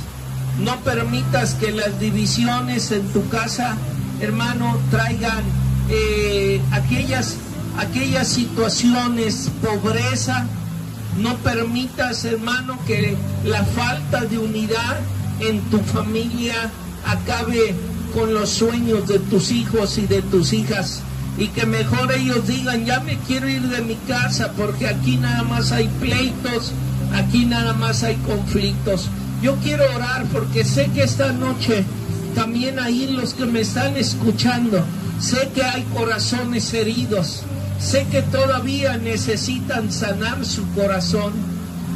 no 0.58 0.76
permitas 0.80 1.54
que 1.54 1.72
las 1.72 1.98
divisiones 2.00 2.90
en 2.90 3.08
tu 3.12 3.28
casa, 3.28 3.76
hermano, 4.20 4.78
traigan 4.90 5.44
eh, 5.90 6.60
aquellas, 6.72 7.36
aquellas 7.78 8.28
situaciones, 8.28 9.50
pobreza, 9.62 10.46
no 11.18 11.36
permitas, 11.38 12.24
hermano, 12.24 12.78
que 12.86 13.16
la 13.44 13.64
falta 13.64 14.24
de 14.24 14.38
unidad 14.38 14.98
en 15.40 15.60
tu 15.70 15.78
familia 15.78 16.70
acabe 17.06 17.74
con 18.14 18.34
los 18.34 18.50
sueños 18.50 19.06
de 19.08 19.18
tus 19.18 19.50
hijos 19.50 19.98
y 19.98 20.06
de 20.06 20.22
tus 20.22 20.52
hijas. 20.52 21.02
Y 21.36 21.48
que 21.48 21.66
mejor 21.66 22.12
ellos 22.12 22.46
digan, 22.48 22.84
ya 22.84 23.00
me 23.00 23.16
quiero 23.18 23.48
ir 23.48 23.62
de 23.62 23.82
mi 23.82 23.94
casa 23.94 24.52
porque 24.56 24.88
aquí 24.88 25.16
nada 25.16 25.44
más 25.44 25.70
hay 25.70 25.88
pleitos, 26.00 26.72
aquí 27.14 27.46
nada 27.46 27.74
más 27.74 28.02
hay 28.02 28.16
conflictos. 28.16 29.08
Yo 29.40 29.54
quiero 29.56 29.84
orar 29.94 30.24
porque 30.32 30.64
sé 30.64 30.86
que 30.92 31.04
esta 31.04 31.32
noche 31.32 31.84
también 32.34 32.78
ahí 32.78 33.06
los 33.06 33.34
que 33.34 33.46
me 33.46 33.60
están 33.60 33.96
escuchando, 33.96 34.84
sé 35.20 35.48
que 35.54 35.62
hay 35.62 35.82
corazones 35.94 36.72
heridos, 36.74 37.44
Sé 37.78 38.06
que 38.10 38.22
todavía 38.22 38.96
necesitan 38.96 39.92
sanar 39.92 40.44
su 40.44 40.68
corazón. 40.72 41.32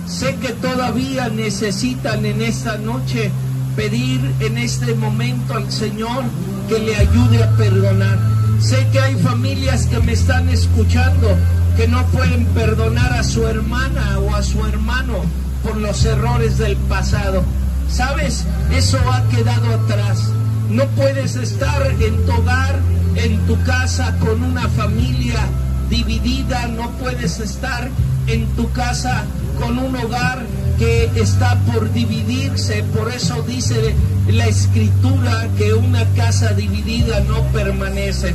Sé 0.07 0.37
que 0.37 0.51
todavía 0.51 1.29
necesitan 1.29 2.25
en 2.25 2.41
esta 2.41 2.79
noche 2.79 3.33
pedir 3.75 4.21
en 4.41 4.59
este 4.59 4.95
momento 4.95 5.55
al 5.55 5.71
Señor 5.73 6.25
que 6.69 6.79
le 6.79 6.95
ayude 6.95 7.43
a 7.43 7.51
perdonar. 7.57 8.19
Sé 8.61 8.87
que 8.93 9.01
hay 9.01 9.17
familias 9.17 9.87
que 9.87 9.99
me 9.99 10.13
están 10.13 10.49
escuchando 10.49 11.37
que 11.77 11.89
no 11.89 12.05
pueden 12.07 12.47
perdonar 12.47 13.13
a 13.15 13.25
su 13.25 13.47
hermana 13.47 14.21
o 14.21 14.35
a 14.37 14.43
su 14.43 14.65
hermano 14.65 15.25
por 15.65 15.77
los 15.79 16.05
errores 16.05 16.59
del 16.59 16.77
pasado. 16.77 17.43
¿Sabes? 17.91 18.45
Eso 18.73 18.99
ha 19.11 19.29
quedado 19.31 19.75
atrás. 19.75 20.29
No 20.71 20.87
puedes 20.91 21.35
estar 21.35 21.87
en 22.01 22.25
tu 22.25 22.33
hogar, 22.33 22.79
en 23.17 23.39
tu 23.47 23.61
casa, 23.65 24.17
con 24.19 24.43
una 24.43 24.69
familia 24.69 25.41
dividida. 25.89 26.67
No 26.69 26.91
puedes 26.93 27.41
estar 27.41 27.89
en 28.27 28.47
tu 28.57 28.71
casa 28.73 29.25
con 29.59 29.79
un 29.79 29.97
hogar 29.97 30.45
que 30.79 31.11
está 31.17 31.59
por 31.73 31.93
dividirse. 31.93 32.83
Por 32.95 33.11
eso 33.13 33.43
dice 33.43 33.95
la 34.29 34.47
escritura 34.47 35.49
que 35.59 35.75
una 35.75 36.05
casa 36.15 36.53
dividida 36.55 37.21
no 37.21 37.43
permanece. 37.53 38.35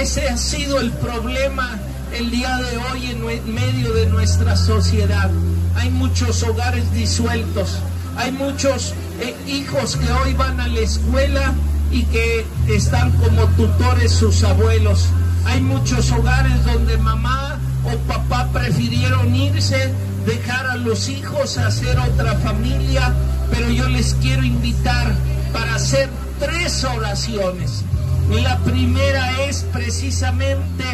Ese 0.00 0.28
ha 0.28 0.36
sido 0.36 0.80
el 0.80 0.90
problema 0.92 1.78
el 2.16 2.30
día 2.30 2.56
de 2.58 2.76
hoy 2.78 3.10
en 3.10 3.54
medio 3.54 3.92
de 3.92 4.06
nuestra 4.06 4.56
sociedad. 4.56 5.30
Hay 5.76 5.90
muchos 5.90 6.42
hogares 6.42 6.92
disueltos, 6.92 7.78
hay 8.16 8.32
muchos 8.32 8.94
eh, 9.20 9.34
hijos 9.46 9.96
que 9.96 10.10
hoy 10.10 10.34
van 10.34 10.60
a 10.60 10.68
la 10.68 10.80
escuela 10.80 11.54
y 11.90 12.04
que 12.04 12.46
están 12.68 13.12
como 13.12 13.44
tutores 13.56 14.12
sus 14.12 14.42
abuelos. 14.44 15.08
Hay 15.46 15.60
muchos 15.60 16.10
hogares 16.12 16.64
donde 16.64 16.98
mamá 16.98 17.58
o 17.84 17.96
papá 18.06 18.48
prefirieron 18.52 19.34
irse, 19.34 19.92
dejar 20.26 20.66
a 20.66 20.76
los 20.76 21.08
hijos 21.08 21.56
hacer 21.58 21.98
otra 21.98 22.34
familia, 22.36 23.14
pero 23.50 23.70
yo 23.70 23.88
les 23.88 24.14
quiero 24.14 24.44
invitar 24.44 25.14
para 25.52 25.76
hacer 25.76 26.10
tres 26.38 26.84
oraciones. 26.84 27.84
La 28.30 28.58
primera 28.58 29.42
es 29.42 29.64
precisamente 29.72 30.84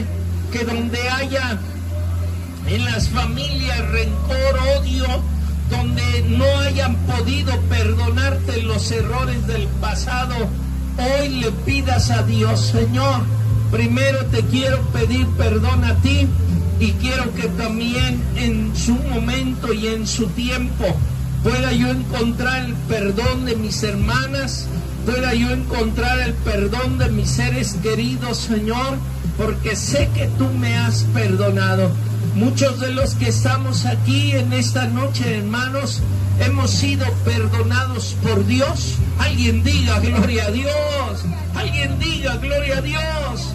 que 0.52 0.64
donde 0.64 1.08
haya 1.08 1.58
en 2.68 2.84
las 2.84 3.08
familias 3.08 3.80
rencor, 3.90 4.58
odio, 4.78 5.04
donde 5.70 6.22
no 6.28 6.58
hayan 6.60 6.94
podido 7.06 7.58
perdonarte 7.62 8.62
los 8.62 8.90
errores 8.92 9.46
del 9.46 9.66
pasado, 9.80 10.34
hoy 10.98 11.28
le 11.40 11.50
pidas 11.50 12.10
a 12.10 12.22
Dios, 12.22 12.60
Señor, 12.60 13.22
primero 13.70 14.24
te 14.26 14.42
quiero 14.42 14.80
pedir 14.92 15.26
perdón 15.36 15.84
a 15.84 15.94
ti 15.96 16.28
y 16.80 16.92
quiero 16.92 17.32
que 17.34 17.48
también 17.48 18.22
en 18.36 18.74
su 18.76 18.94
momento 18.94 19.72
y 19.72 19.86
en 19.88 20.06
su 20.06 20.26
tiempo 20.28 20.84
pueda 21.42 21.72
yo 21.72 21.88
encontrar 21.88 22.64
el 22.64 22.74
perdón 22.74 23.44
de 23.44 23.56
mis 23.56 23.82
hermanas, 23.82 24.66
pueda 25.04 25.34
yo 25.34 25.50
encontrar 25.50 26.20
el 26.20 26.32
perdón 26.34 26.98
de 26.98 27.10
mis 27.10 27.30
seres 27.30 27.76
queridos, 27.82 28.38
Señor, 28.38 28.96
porque 29.36 29.76
sé 29.76 30.08
que 30.14 30.26
tú 30.38 30.48
me 30.58 30.76
has 30.76 31.04
perdonado. 31.14 31.90
Muchos 32.34 32.80
de 32.80 32.90
los 32.92 33.14
que 33.14 33.28
estamos 33.28 33.86
aquí 33.86 34.32
en 34.32 34.52
esta 34.52 34.86
noche, 34.86 35.38
hermanos, 35.38 36.02
hemos 36.40 36.68
sido 36.72 37.06
perdonados 37.24 38.16
por 38.24 38.44
Dios. 38.44 38.96
Alguien 39.20 39.62
diga 39.62 40.00
gloria 40.00 40.46
a 40.46 40.50
Dios. 40.50 41.24
Alguien 41.54 41.96
diga 42.00 42.34
gloria 42.38 42.78
a 42.78 42.80
Dios. 42.80 43.54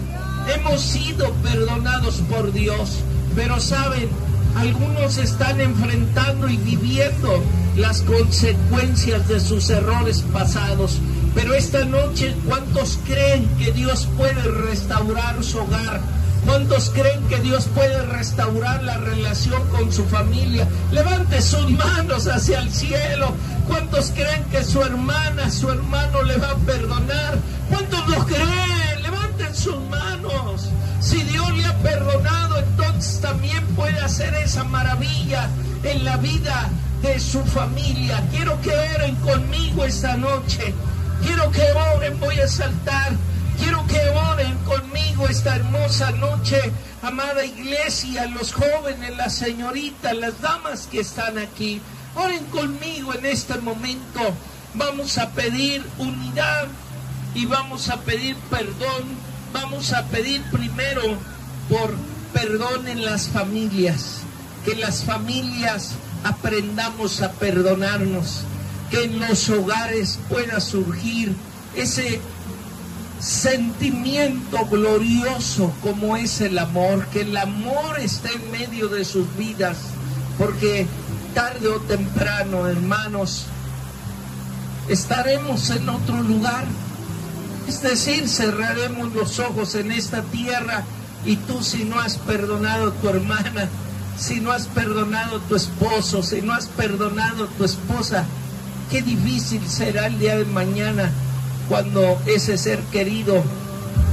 Hemos 0.54 0.80
sido 0.80 1.30
perdonados 1.42 2.22
por 2.30 2.52
Dios. 2.52 3.00
Pero 3.36 3.60
saben, 3.60 4.08
algunos 4.56 5.18
están 5.18 5.60
enfrentando 5.60 6.48
y 6.48 6.56
viviendo 6.56 7.42
las 7.76 8.00
consecuencias 8.00 9.28
de 9.28 9.40
sus 9.40 9.68
errores 9.68 10.24
pasados. 10.32 10.98
Pero 11.34 11.52
esta 11.52 11.84
noche, 11.84 12.34
¿cuántos 12.46 12.98
creen 13.04 13.46
que 13.58 13.72
Dios 13.72 14.08
puede 14.16 14.42
restaurar 14.42 15.44
su 15.44 15.58
hogar? 15.58 16.00
¿Cuántos 16.44 16.90
creen 16.90 17.22
que 17.28 17.38
Dios 17.40 17.66
puede 17.74 18.02
restaurar 18.02 18.82
la 18.82 18.96
relación 18.96 19.68
con 19.68 19.92
su 19.92 20.04
familia? 20.06 20.66
Levante 20.90 21.42
sus 21.42 21.70
manos 21.70 22.26
hacia 22.26 22.60
el 22.60 22.70
cielo. 22.70 23.32
¿Cuántos 23.68 24.10
creen 24.10 24.44
que 24.44 24.64
su 24.64 24.82
hermana, 24.82 25.50
su 25.50 25.70
hermano 25.70 26.22
le 26.22 26.36
va 26.38 26.50
a 26.50 26.56
perdonar? 26.56 27.38
¿Cuántos 27.68 28.08
lo 28.08 28.26
creen? 28.26 29.02
Levanten 29.02 29.54
sus 29.54 29.80
manos. 29.88 30.68
Si 31.00 31.22
Dios 31.22 31.56
le 31.56 31.64
ha 31.64 31.76
perdonado, 31.78 32.58
entonces 32.58 33.20
también 33.20 33.64
puede 33.76 33.98
hacer 34.00 34.34
esa 34.34 34.64
maravilla 34.64 35.48
en 35.82 36.04
la 36.04 36.16
vida 36.16 36.68
de 37.02 37.18
su 37.20 37.42
familia. 37.44 38.22
Quiero 38.30 38.60
que 38.60 38.70
oren 38.70 39.14
conmigo 39.16 39.84
esta 39.84 40.16
noche. 40.16 40.74
Quiero 41.22 41.50
que 41.50 41.62
oren, 41.94 42.18
voy 42.18 42.38
a 42.40 42.48
saltar. 42.48 43.12
Quiero 43.60 43.86
que 43.86 44.00
oren 44.08 44.56
conmigo 44.64 45.28
esta 45.28 45.56
hermosa 45.56 46.10
noche, 46.12 46.58
amada 47.02 47.44
iglesia, 47.44 48.26
los 48.26 48.52
jóvenes, 48.52 49.14
las 49.18 49.34
señoritas, 49.34 50.16
las 50.16 50.40
damas 50.40 50.88
que 50.90 51.00
están 51.00 51.36
aquí. 51.36 51.80
Oren 52.14 52.44
conmigo 52.46 53.12
en 53.12 53.26
este 53.26 53.58
momento. 53.58 54.20
Vamos 54.74 55.18
a 55.18 55.28
pedir 55.30 55.84
unidad 55.98 56.68
y 57.34 57.44
vamos 57.44 57.90
a 57.90 58.00
pedir 58.00 58.34
perdón. 58.48 59.04
Vamos 59.52 59.92
a 59.92 60.06
pedir 60.06 60.42
primero 60.50 61.02
por 61.68 61.94
perdón 62.32 62.88
en 62.88 63.04
las 63.04 63.28
familias. 63.28 64.20
Que 64.64 64.74
las 64.74 65.04
familias 65.04 65.92
aprendamos 66.24 67.20
a 67.20 67.32
perdonarnos 67.32 68.42
que 68.90 69.04
en 69.04 69.20
los 69.20 69.50
hogares 69.50 70.18
pueda 70.30 70.60
surgir 70.60 71.34
ese 71.76 72.20
sentimiento 73.20 74.64
glorioso 74.66 75.72
como 75.82 76.16
es 76.16 76.40
el 76.40 76.58
amor, 76.58 77.06
que 77.08 77.20
el 77.20 77.36
amor 77.36 78.00
esté 78.00 78.30
en 78.34 78.50
medio 78.50 78.88
de 78.88 79.04
sus 79.04 79.26
vidas, 79.36 79.76
porque 80.38 80.86
tarde 81.34 81.68
o 81.68 81.80
temprano, 81.80 82.66
hermanos, 82.66 83.44
estaremos 84.88 85.68
en 85.70 85.88
otro 85.88 86.22
lugar. 86.22 86.64
Es 87.68 87.82
decir, 87.82 88.28
cerraremos 88.28 89.12
los 89.12 89.38
ojos 89.38 89.74
en 89.74 89.92
esta 89.92 90.22
tierra 90.22 90.84
y 91.24 91.36
tú 91.36 91.62
si 91.62 91.84
no 91.84 92.00
has 92.00 92.16
perdonado 92.16 92.88
a 92.88 92.94
tu 92.94 93.08
hermana, 93.10 93.68
si 94.18 94.40
no 94.40 94.50
has 94.50 94.66
perdonado 94.66 95.36
a 95.36 95.40
tu 95.40 95.56
esposo, 95.56 96.22
si 96.22 96.40
no 96.40 96.54
has 96.54 96.66
perdonado 96.66 97.44
a 97.44 97.48
tu 97.48 97.64
esposa, 97.64 98.24
qué 98.90 99.02
difícil 99.02 99.60
será 99.68 100.06
el 100.06 100.18
día 100.18 100.36
de 100.36 100.46
mañana 100.46 101.12
cuando 101.70 102.20
ese 102.26 102.58
ser 102.58 102.80
querido 102.90 103.44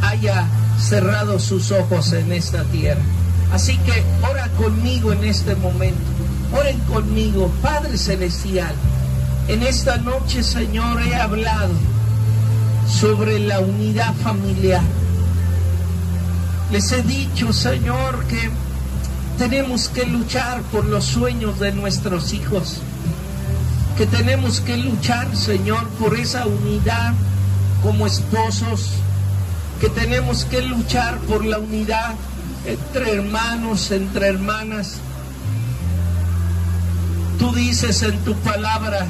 haya 0.03 0.47
cerrado 0.79 1.39
sus 1.39 1.71
ojos 1.71 2.13
en 2.13 2.31
esta 2.31 2.63
tierra. 2.65 3.01
Así 3.51 3.77
que 3.79 4.03
ora 4.29 4.47
conmigo 4.49 5.11
en 5.11 5.23
este 5.23 5.55
momento. 5.55 5.99
Oren 6.53 6.77
conmigo, 6.81 7.51
Padre 7.63 7.97
Celestial. 7.97 8.73
En 9.47 9.63
esta 9.63 9.97
noche, 9.97 10.43
Señor, 10.43 11.01
he 11.01 11.15
hablado 11.15 11.73
sobre 12.87 13.39
la 13.39 13.59
unidad 13.59 14.13
familiar. 14.23 14.83
Les 16.71 16.91
he 16.91 17.01
dicho, 17.01 17.51
Señor, 17.51 18.23
que 18.25 18.51
tenemos 19.39 19.89
que 19.89 20.05
luchar 20.05 20.61
por 20.71 20.85
los 20.85 21.05
sueños 21.05 21.59
de 21.59 21.71
nuestros 21.71 22.33
hijos 22.33 22.81
que 23.97 24.05
tenemos 24.05 24.61
que 24.61 24.77
luchar, 24.77 25.35
Señor, 25.35 25.87
por 25.99 26.15
esa 26.15 26.45
unidad 26.45 27.15
como 27.83 28.07
esposos, 28.07 28.91
que 29.79 29.89
tenemos 29.89 30.45
que 30.45 30.61
luchar 30.61 31.17
por 31.19 31.45
la 31.45 31.59
unidad 31.59 32.15
entre 32.65 33.13
hermanos, 33.13 33.91
entre 33.91 34.27
hermanas. 34.27 34.95
Tú 37.39 37.53
dices 37.53 38.01
en 38.01 38.17
tu 38.19 38.33
palabra 38.37 39.05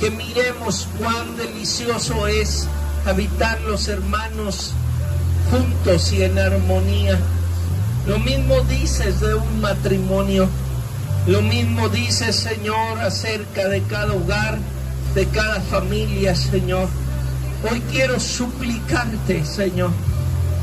que 0.00 0.10
miremos 0.10 0.88
cuán 0.98 1.36
delicioso 1.36 2.26
es 2.26 2.66
habitar 3.06 3.60
los 3.62 3.88
hermanos 3.88 4.72
juntos 5.50 6.12
y 6.12 6.22
en 6.22 6.38
armonía. 6.38 7.18
Lo 8.06 8.18
mismo 8.18 8.60
dices 8.62 9.20
de 9.20 9.34
un 9.34 9.60
matrimonio. 9.60 10.48
Lo 11.26 11.40
mismo 11.40 11.88
dice 11.88 12.32
Señor 12.32 12.98
acerca 12.98 13.68
de 13.68 13.82
cada 13.82 14.12
hogar, 14.12 14.58
de 15.14 15.26
cada 15.28 15.60
familia, 15.60 16.34
Señor. 16.34 16.88
Hoy 17.70 17.80
quiero 17.92 18.18
suplicarte, 18.18 19.44
Señor, 19.44 19.92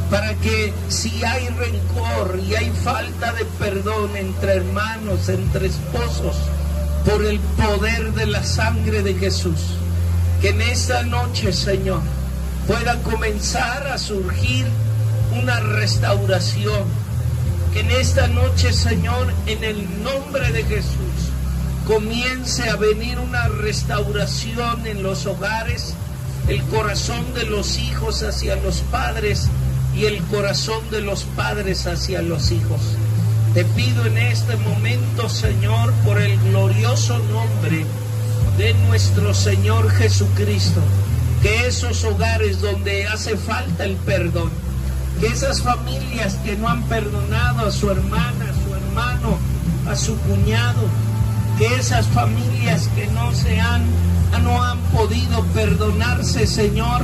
para 0.09 0.33
que 0.35 0.73
si 0.89 1.23
hay 1.23 1.47
rencor 1.47 2.39
y 2.45 2.55
hay 2.55 2.71
falta 2.71 3.31
de 3.33 3.45
perdón 3.45 4.15
entre 4.17 4.55
hermanos, 4.55 5.29
entre 5.29 5.67
esposos, 5.67 6.35
por 7.05 7.23
el 7.23 7.39
poder 7.39 8.13
de 8.13 8.25
la 8.25 8.43
sangre 8.43 9.01
de 9.01 9.13
Jesús, 9.13 9.59
que 10.41 10.49
en 10.49 10.61
esta 10.61 11.03
noche, 11.03 11.53
Señor, 11.53 12.01
pueda 12.67 13.01
comenzar 13.03 13.87
a 13.87 13.97
surgir 13.97 14.65
una 15.41 15.59
restauración. 15.59 16.83
Que 17.73 17.81
en 17.81 17.91
esta 17.91 18.27
noche, 18.27 18.73
Señor, 18.73 19.31
en 19.45 19.63
el 19.63 20.03
nombre 20.03 20.51
de 20.51 20.63
Jesús, 20.63 21.31
comience 21.87 22.69
a 22.69 22.75
venir 22.75 23.19
una 23.19 23.47
restauración 23.47 24.85
en 24.85 25.03
los 25.03 25.25
hogares, 25.25 25.93
el 26.49 26.63
corazón 26.63 27.33
de 27.35 27.45
los 27.45 27.77
hijos 27.77 28.23
hacia 28.23 28.55
los 28.55 28.81
padres 28.91 29.47
y 29.95 30.05
el 30.05 30.21
corazón 30.23 30.89
de 30.89 31.01
los 31.01 31.23
padres 31.23 31.85
hacia 31.85 32.23
los 32.23 32.51
hijos. 32.51 32.81
Te 33.53 33.63
pido 33.65 34.05
en 34.07 34.17
este 34.17 34.55
momento, 34.57 35.29
Señor, 35.29 35.93
por 36.05 36.19
el 36.19 36.39
glorioso 36.39 37.19
nombre 37.19 37.85
de 38.57 38.73
nuestro 38.87 39.33
Señor 39.35 39.91
Jesucristo, 39.91 40.81
que 41.43 41.67
esos 41.67 42.03
hogares 42.03 42.61
donde 42.61 43.05
hace 43.05 43.37
falta 43.37 43.85
el 43.85 43.95
perdón, 43.97 44.49
que 45.19 45.27
esas 45.27 45.61
familias 45.61 46.35
que 46.43 46.55
no 46.57 46.67
han 46.67 46.81
perdonado 46.83 47.67
a 47.67 47.71
su 47.71 47.91
hermana, 47.91 48.49
a 48.49 48.65
su 48.65 48.75
hermano, 48.75 49.37
a 49.87 49.95
su 49.95 50.17
cuñado, 50.21 50.81
que 51.59 51.75
esas 51.75 52.07
familias 52.07 52.89
que 52.95 53.05
no 53.07 53.33
se 53.33 53.59
han, 53.59 53.83
no 54.37 54.63
han 54.63 54.79
podido 54.91 55.43
perdonarse, 55.53 56.45
Señor, 56.45 57.03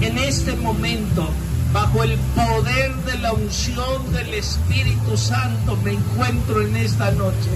en 0.00 0.16
este 0.18 0.54
momento, 0.56 1.28
bajo 1.72 2.02
el 2.02 2.18
poder 2.34 2.94
de 3.04 3.18
la 3.18 3.32
unción 3.32 4.12
del 4.12 4.32
Espíritu 4.34 5.16
Santo, 5.16 5.76
me 5.84 5.92
encuentro 5.92 6.62
en 6.62 6.76
esta 6.76 7.10
noche. 7.12 7.50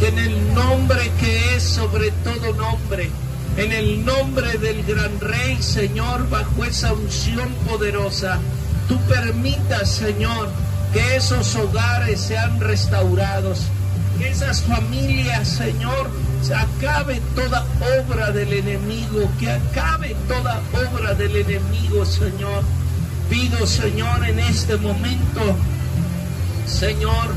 Que 0.00 0.08
en 0.08 0.18
el 0.18 0.54
nombre 0.54 1.10
que 1.20 1.56
es 1.56 1.62
sobre 1.62 2.10
todo 2.10 2.52
nombre, 2.54 3.10
en 3.56 3.72
el 3.72 4.04
nombre 4.04 4.58
del 4.58 4.84
gran 4.84 5.18
Rey, 5.20 5.60
Señor, 5.60 6.28
bajo 6.28 6.64
esa 6.64 6.92
unción 6.92 7.48
poderosa, 7.68 8.38
tú 8.88 8.98
permitas, 9.08 9.90
Señor, 9.90 10.50
que 10.92 11.16
esos 11.16 11.54
hogares 11.56 12.20
sean 12.20 12.60
restaurados 12.60 13.62
que 14.18 14.28
esas 14.28 14.62
familias, 14.62 15.48
Señor, 15.48 16.10
se 16.42 16.54
acabe 16.54 17.20
toda 17.34 17.64
obra 18.00 18.32
del 18.32 18.52
enemigo, 18.52 19.30
que 19.38 19.50
acabe 19.50 20.16
toda 20.26 20.60
obra 20.72 21.14
del 21.14 21.36
enemigo, 21.36 22.04
Señor. 22.04 22.64
Pido, 23.30 23.66
Señor, 23.66 24.24
en 24.26 24.38
este 24.40 24.76
momento, 24.76 25.40
Señor, 26.66 27.28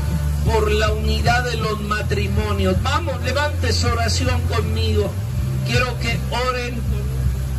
por 0.44 0.70
la 0.70 0.92
unidad 0.92 1.44
de 1.44 1.56
los 1.56 1.80
matrimonios. 1.82 2.82
Vamos, 2.82 3.22
levantes 3.22 3.84
oración 3.84 4.40
conmigo. 4.42 5.10
Quiero 5.66 5.98
que 6.00 6.18
oren 6.48 6.80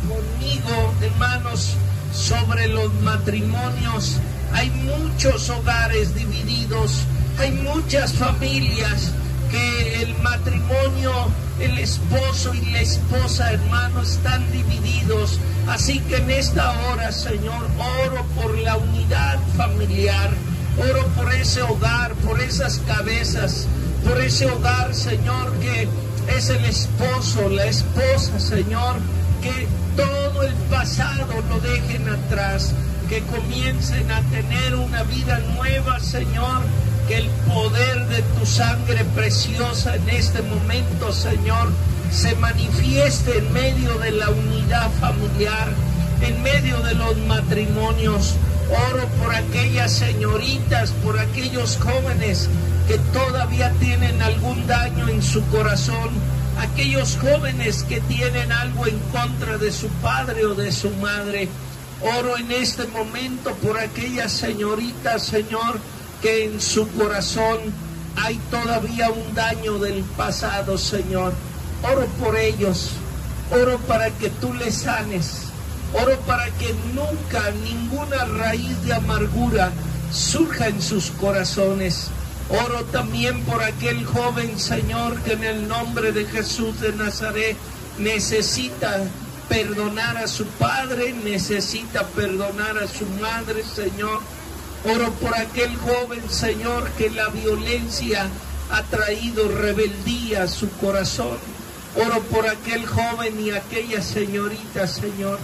conmigo, 0.08 0.94
hermanos, 1.00 1.74
sobre 2.12 2.68
los 2.68 2.92
matrimonios. 3.02 4.18
Hay 4.52 4.70
muchos 4.70 5.48
hogares 5.50 6.14
divididos 6.14 7.04
hay 7.38 7.52
muchas 7.52 8.12
familias 8.12 9.12
que 9.50 10.02
el 10.02 10.14
matrimonio, 10.22 11.12
el 11.60 11.78
esposo 11.78 12.52
y 12.54 12.70
la 12.70 12.80
esposa, 12.80 13.52
hermano, 13.52 14.02
están 14.02 14.50
divididos. 14.52 15.38
Así 15.68 16.00
que 16.00 16.16
en 16.16 16.30
esta 16.30 16.72
hora, 16.86 17.12
Señor, 17.12 17.66
oro 18.04 18.24
por 18.34 18.58
la 18.58 18.76
unidad 18.76 19.38
familiar, 19.56 20.30
oro 20.78 21.06
por 21.16 21.32
ese 21.32 21.62
hogar, 21.62 22.14
por 22.16 22.40
esas 22.40 22.78
cabezas, 22.86 23.66
por 24.04 24.20
ese 24.20 24.50
hogar, 24.50 24.94
Señor, 24.94 25.52
que 25.60 25.88
es 26.36 26.48
el 26.50 26.64
esposo, 26.64 27.48
la 27.48 27.66
esposa, 27.66 28.38
Señor, 28.38 28.96
que 29.42 29.66
todo 29.96 30.42
el 30.42 30.54
pasado 30.70 31.42
lo 31.48 31.60
dejen 31.60 32.08
atrás, 32.08 32.72
que 33.08 33.20
comiencen 33.22 34.10
a 34.10 34.20
tener 34.22 34.74
una 34.74 35.02
vida 35.04 35.38
nueva, 35.56 36.00
Señor, 36.00 36.62
que 37.08 37.18
el 37.18 37.28
poder 37.52 38.06
de 38.08 38.22
tu 38.22 38.46
sangre 38.46 39.04
preciosa 39.14 39.96
en 39.96 40.08
este 40.10 40.42
momento, 40.42 41.12
Señor, 41.12 41.70
se 42.10 42.34
manifieste 42.36 43.38
en 43.38 43.52
medio 43.52 43.98
de 43.98 44.12
la 44.12 44.30
unidad 44.30 44.90
familiar, 45.00 45.68
en 46.20 46.42
medio 46.42 46.80
de 46.80 46.94
los 46.94 47.16
matrimonios. 47.26 48.34
Oro 48.90 49.06
por 49.20 49.34
aquellas 49.34 49.92
señoritas, 49.92 50.92
por 51.04 51.18
aquellos 51.18 51.76
jóvenes 51.76 52.48
que 52.88 52.98
todavía 53.12 53.70
tienen 53.80 54.22
algún 54.22 54.66
daño 54.66 55.08
en 55.08 55.22
su 55.22 55.44
corazón, 55.48 56.10
aquellos 56.58 57.18
jóvenes 57.20 57.82
que 57.84 58.00
tienen 58.02 58.52
algo 58.52 58.86
en 58.86 58.98
contra 59.12 59.58
de 59.58 59.70
su 59.70 59.88
padre 60.00 60.46
o 60.46 60.54
de 60.54 60.72
su 60.72 60.90
madre. 60.90 61.48
Oro 62.18 62.36
en 62.36 62.50
este 62.52 62.86
momento 62.86 63.54
por 63.56 63.78
aquellas 63.78 64.32
señoritas, 64.32 65.24
Señor, 65.24 65.78
que 66.24 66.46
en 66.46 66.58
su 66.58 66.88
corazón 66.92 67.58
hay 68.16 68.36
todavía 68.50 69.10
un 69.10 69.34
daño 69.34 69.78
del 69.78 70.02
pasado, 70.16 70.78
Señor. 70.78 71.34
Oro 71.82 72.06
por 72.18 72.34
ellos, 72.38 72.92
oro 73.50 73.78
para 73.80 74.08
que 74.08 74.30
tú 74.30 74.54
les 74.54 74.74
sanes, 74.74 75.42
oro 75.92 76.18
para 76.20 76.46
que 76.46 76.74
nunca 76.94 77.50
ninguna 77.62 78.24
raíz 78.24 78.82
de 78.86 78.94
amargura 78.94 79.70
surja 80.10 80.68
en 80.68 80.80
sus 80.80 81.10
corazones. 81.10 82.06
Oro 82.48 82.84
también 82.84 83.42
por 83.42 83.62
aquel 83.62 84.06
joven 84.06 84.58
Señor 84.58 85.20
que 85.24 85.34
en 85.34 85.44
el 85.44 85.68
nombre 85.68 86.12
de 86.12 86.24
Jesús 86.24 86.80
de 86.80 86.94
Nazaret 86.94 87.54
necesita 87.98 88.96
perdonar 89.50 90.16
a 90.16 90.26
su 90.26 90.46
padre, 90.46 91.12
necesita 91.22 92.06
perdonar 92.06 92.78
a 92.78 92.88
su 92.88 93.04
madre, 93.20 93.62
Señor 93.62 94.20
Oro 94.84 95.10
por 95.12 95.34
aquel 95.34 95.74
joven, 95.76 96.20
Señor, 96.28 96.90
que 96.98 97.08
la 97.08 97.28
violencia 97.28 98.28
ha 98.70 98.82
traído 98.82 99.48
rebeldía 99.48 100.42
a 100.42 100.48
su 100.48 100.68
corazón. 100.72 101.38
Oro 101.96 102.20
por 102.24 102.46
aquel 102.46 102.84
joven 102.84 103.40
y 103.40 103.50
aquella 103.50 104.02
señorita, 104.02 104.86
Señor, 104.86 105.38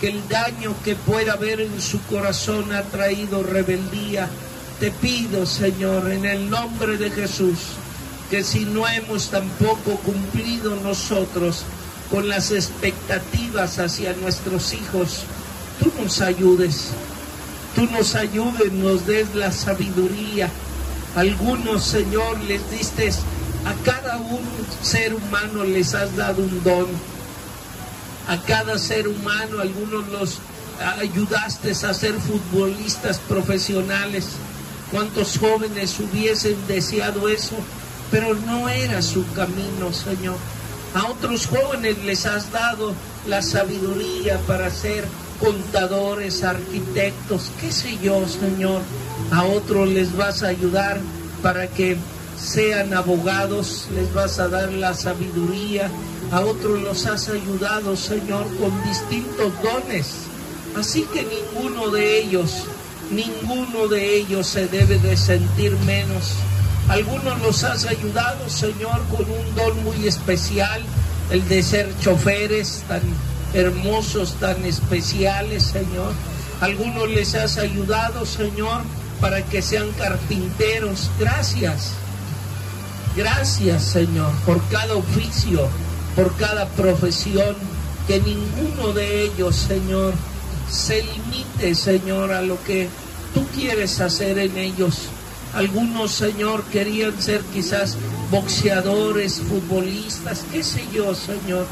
que 0.00 0.10
el 0.10 0.28
daño 0.28 0.76
que 0.84 0.94
pueda 0.94 1.32
haber 1.32 1.60
en 1.60 1.80
su 1.80 2.00
corazón 2.02 2.72
ha 2.72 2.82
traído 2.82 3.42
rebeldía. 3.42 4.28
Te 4.78 4.92
pido, 4.92 5.44
Señor, 5.44 6.12
en 6.12 6.24
el 6.24 6.48
nombre 6.48 6.96
de 6.96 7.10
Jesús, 7.10 7.58
que 8.30 8.44
si 8.44 8.64
no 8.64 8.86
hemos 8.86 9.28
tampoco 9.28 9.96
cumplido 10.04 10.76
nosotros 10.76 11.64
con 12.12 12.28
las 12.28 12.52
expectativas 12.52 13.80
hacia 13.80 14.12
nuestros 14.12 14.72
hijos, 14.72 15.24
tú 15.80 15.90
nos 16.00 16.20
ayudes 16.20 16.90
tú 17.74 17.86
nos 17.86 18.14
ayudes, 18.14 18.72
nos 18.72 19.06
des 19.06 19.34
la 19.34 19.52
sabiduría. 19.52 20.50
Algunos, 21.16 21.84
Señor, 21.84 22.40
les 22.40 22.70
diste, 22.70 23.10
a 23.64 23.74
cada 23.84 24.16
un 24.18 24.42
ser 24.82 25.14
humano 25.14 25.64
les 25.64 25.94
has 25.94 26.14
dado 26.16 26.42
un 26.42 26.62
don. 26.62 26.86
A 28.28 28.40
cada 28.42 28.78
ser 28.78 29.08
humano, 29.08 29.60
algunos 29.60 30.08
los 30.08 30.38
ayudaste 31.00 31.70
a 31.70 31.94
ser 31.94 32.14
futbolistas 32.14 33.18
profesionales. 33.18 34.26
¿Cuántos 34.90 35.38
jóvenes 35.38 35.98
hubiesen 35.98 36.56
deseado 36.66 37.28
eso? 37.28 37.56
Pero 38.10 38.34
no 38.34 38.68
era 38.68 39.02
su 39.02 39.24
camino, 39.32 39.92
Señor. 39.92 40.36
A 40.94 41.06
otros 41.06 41.46
jóvenes 41.46 41.98
les 42.04 42.26
has 42.26 42.52
dado 42.52 42.94
la 43.26 43.42
sabiduría 43.42 44.38
para 44.46 44.70
ser 44.70 45.04
contadores, 45.44 46.42
arquitectos, 46.42 47.50
qué 47.60 47.70
sé 47.70 47.98
yo, 48.02 48.26
Señor. 48.26 48.80
A 49.30 49.44
otros 49.44 49.88
les 49.88 50.16
vas 50.16 50.42
a 50.42 50.48
ayudar 50.48 50.98
para 51.42 51.66
que 51.66 51.96
sean 52.38 52.94
abogados, 52.94 53.88
les 53.94 54.12
vas 54.14 54.38
a 54.38 54.48
dar 54.48 54.72
la 54.72 54.94
sabiduría. 54.94 55.90
A 56.32 56.40
otros 56.40 56.80
los 56.82 57.06
has 57.06 57.28
ayudado, 57.28 57.96
Señor, 57.96 58.46
con 58.56 58.82
distintos 58.84 59.52
dones. 59.62 60.14
Así 60.76 61.06
que 61.12 61.24
ninguno 61.24 61.90
de 61.90 62.18
ellos, 62.20 62.64
ninguno 63.10 63.86
de 63.88 64.16
ellos 64.16 64.46
se 64.46 64.66
debe 64.66 64.98
de 64.98 65.16
sentir 65.16 65.72
menos. 65.86 66.32
Algunos 66.88 67.40
los 67.40 67.64
has 67.64 67.84
ayudado, 67.84 68.48
Señor, 68.48 69.00
con 69.10 69.20
un 69.30 69.54
don 69.54 69.84
muy 69.84 70.06
especial, 70.06 70.82
el 71.30 71.46
de 71.48 71.62
ser 71.62 71.88
choferes 72.00 72.82
tan 72.88 73.02
hermosos, 73.54 74.34
tan 74.34 74.64
especiales, 74.64 75.62
Señor. 75.62 76.12
Algunos 76.60 77.08
les 77.08 77.34
has 77.34 77.56
ayudado, 77.56 78.26
Señor, 78.26 78.82
para 79.20 79.42
que 79.42 79.62
sean 79.62 79.90
carpinteros. 79.92 81.10
Gracias. 81.18 81.92
Gracias, 83.16 83.84
Señor, 83.84 84.32
por 84.44 84.60
cada 84.68 84.94
oficio, 84.94 85.68
por 86.16 86.34
cada 86.36 86.66
profesión. 86.68 87.54
Que 88.08 88.20
ninguno 88.20 88.92
de 88.92 89.22
ellos, 89.22 89.56
Señor, 89.56 90.12
se 90.70 91.02
limite, 91.02 91.74
Señor, 91.74 92.32
a 92.32 92.42
lo 92.42 92.62
que 92.64 92.88
tú 93.32 93.46
quieres 93.54 94.00
hacer 94.00 94.38
en 94.38 94.58
ellos. 94.58 95.08
Algunos, 95.54 96.10
Señor, 96.10 96.64
querían 96.64 97.18
ser 97.22 97.40
quizás 97.54 97.96
boxeadores, 98.30 99.40
futbolistas, 99.48 100.44
qué 100.52 100.62
sé 100.62 100.84
yo, 100.92 101.14
Señor 101.14 101.66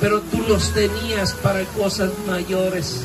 pero 0.00 0.20
tú 0.20 0.42
los 0.48 0.72
tenías 0.72 1.32
para 1.34 1.64
cosas 1.64 2.10
mayores. 2.26 3.00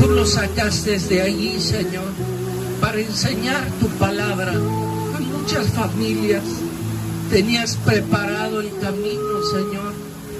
Tú 0.00 0.08
los 0.10 0.30
sacaste 0.30 0.98
de 0.98 1.22
allí, 1.22 1.60
Señor. 1.60 2.04
para 2.80 3.00
enseñar 3.00 3.64
tu 3.80 3.88
palabra 3.98 4.52
a 4.52 5.20
muchas 5.20 5.68
familias. 5.68 6.42
Tenías 7.30 7.76
preparado 7.76 8.60
el 8.60 8.70
camino, 8.78 9.42
Señor, 9.50 9.92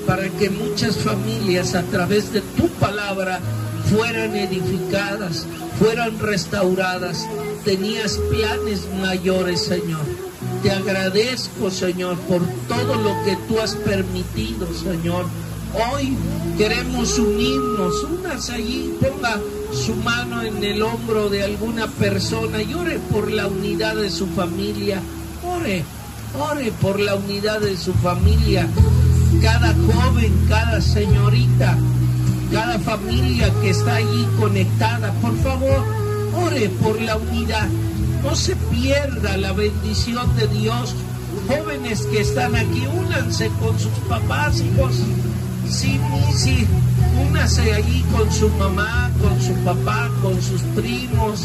para 0.06 0.28
que 0.28 0.50
muchas 0.50 0.96
familias 0.96 1.74
a 1.74 1.82
través 1.82 2.32
de 2.32 2.42
tu 2.42 2.68
palabra 2.68 3.40
fueran 3.90 4.36
edificadas, 4.36 5.46
fueran 5.78 6.18
restauradas. 6.18 7.26
Tenías 7.66 8.20
planes 8.30 8.86
mayores, 9.00 9.64
Señor. 9.64 10.04
Te 10.62 10.70
agradezco, 10.70 11.68
Señor, 11.68 12.16
por 12.20 12.40
todo 12.68 12.94
lo 12.94 13.10
que 13.24 13.36
tú 13.48 13.58
has 13.58 13.74
permitido, 13.74 14.72
Señor. 14.72 15.26
Hoy 15.74 16.16
queremos 16.56 17.18
unirnos, 17.18 18.04
unas 18.04 18.50
allí, 18.50 18.94
ponga 19.00 19.40
su 19.72 19.96
mano 19.96 20.42
en 20.42 20.62
el 20.62 20.80
hombro 20.80 21.28
de 21.28 21.42
alguna 21.42 21.88
persona 21.88 22.62
y 22.62 22.72
ore 22.72 23.00
por 23.10 23.32
la 23.32 23.48
unidad 23.48 23.96
de 23.96 24.10
su 24.10 24.28
familia. 24.28 25.00
Ore, 25.44 25.82
ore 26.38 26.70
por 26.80 27.00
la 27.00 27.16
unidad 27.16 27.58
de 27.58 27.76
su 27.76 27.92
familia. 27.94 28.68
Cada 29.42 29.74
joven, 29.74 30.32
cada 30.48 30.80
señorita, 30.80 31.76
cada 32.52 32.78
familia 32.78 33.52
que 33.60 33.70
está 33.70 33.96
allí 33.96 34.24
conectada, 34.38 35.12
por 35.14 35.36
favor, 35.38 36.05
ore 36.36 36.68
por 36.82 37.00
la 37.00 37.16
unidad. 37.16 37.68
No 38.22 38.34
se 38.34 38.56
pierda 38.56 39.36
la 39.36 39.52
bendición 39.52 40.34
de 40.36 40.46
Dios. 40.48 40.94
Jóvenes 41.48 42.02
que 42.06 42.20
están 42.20 42.56
aquí, 42.56 42.86
únanse 42.86 43.48
con 43.60 43.78
sus 43.78 43.92
papás, 44.08 44.60
hijos. 44.60 44.96
Sí, 45.68 46.00
sí, 46.34 46.66
únase 47.28 47.72
allí 47.74 48.04
con 48.12 48.30
su 48.32 48.48
mamá, 48.50 49.10
con 49.20 49.40
su 49.40 49.52
papá, 49.64 50.10
con 50.22 50.40
sus 50.42 50.60
primos. 50.74 51.42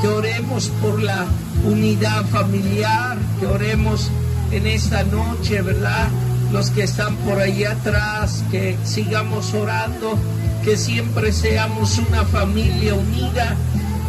Que 0.00 0.08
oremos 0.08 0.68
por 0.80 1.02
la 1.02 1.26
unidad 1.64 2.24
familiar, 2.26 3.16
que 3.40 3.46
oremos 3.46 4.10
en 4.52 4.66
esta 4.66 5.02
noche, 5.04 5.62
¿verdad? 5.62 6.08
Los 6.52 6.70
que 6.70 6.84
están 6.84 7.16
por 7.16 7.40
ahí 7.40 7.64
atrás, 7.64 8.44
que 8.50 8.76
sigamos 8.84 9.54
orando, 9.54 10.18
que 10.62 10.76
siempre 10.76 11.32
seamos 11.32 11.98
una 11.98 12.24
familia 12.24 12.94
unida 12.94 13.56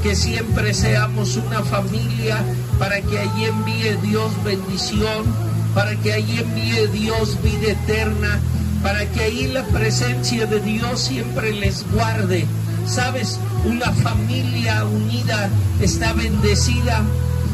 que 0.05 0.15
siempre 0.15 0.71
seamos 0.71 1.35
una 1.35 1.63
familia 1.63 2.37
para 2.77 3.01
que 3.01 3.17
allí 3.17 3.45
envíe 3.45 3.97
Dios 4.03 4.31
bendición, 4.43 5.25
para 5.73 5.95
que 5.95 6.13
allí 6.13 6.37
envíe 6.37 6.85
Dios 6.93 7.41
vida 7.41 7.71
eterna, 7.71 8.39
para 8.83 9.03
que 9.07 9.21
ahí 9.21 9.47
la 9.47 9.63
presencia 9.63 10.45
de 10.45 10.59
Dios 10.59 10.99
siempre 10.99 11.53
les 11.53 11.83
guarde. 11.91 12.45
Sabes, 12.85 13.39
una 13.63 13.91
familia 13.93 14.85
unida 14.85 15.49
está 15.81 16.13
bendecida, 16.13 17.01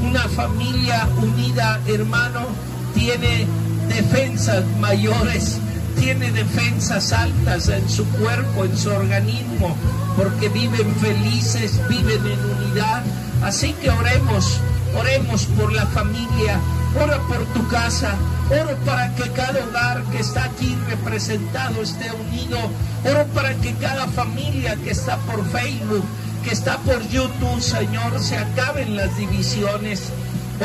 una 0.04 0.28
familia 0.28 1.08
unida, 1.22 1.80
hermano, 1.88 2.48
tiene 2.94 3.48
defensas 3.88 4.66
mayores, 4.82 5.58
tiene 6.00 6.32
defensas 6.32 7.12
altas 7.14 7.70
en 7.70 7.88
su 7.90 8.06
cuerpo, 8.06 8.66
en 8.66 8.78
su 8.78 8.90
organismo 8.90 9.76
porque 10.16 10.50
viven 10.50 10.96
felices, 10.96 11.80
viven 11.88 12.26
en 12.26 12.40
unidad. 12.40 13.04
Así 13.44 13.74
que 13.74 13.90
oremos, 13.90 14.60
oremos 14.98 15.46
por 15.46 15.72
la 15.72 15.86
familia, 15.88 16.60
ora 17.02 17.20
por 17.28 17.46
tu 17.54 17.68
casa, 17.70 18.16
oro 18.50 18.76
para 18.86 19.14
que 19.16 19.30
cada 19.32 19.64
hogar 19.64 20.04
que 20.12 20.20
está 20.20 20.46
aquí 20.46 20.78
representado 20.90 21.82
esté 21.82 22.12
unido, 22.12 22.60
oro 23.06 23.26
para 23.34 23.54
que 23.56 23.74
cada 23.76 24.08
familia 24.08 24.76
que 24.84 24.92
está 24.92 25.18
por 25.18 25.44
Facebook, 25.50 26.04
que 26.44 26.52
está 26.52 26.78
por 26.80 27.02
YouTube, 27.10 27.62
Señor, 27.62 28.20
se 28.20 28.38
acaben 28.38 28.96
las 28.96 29.16
divisiones. 29.18 30.12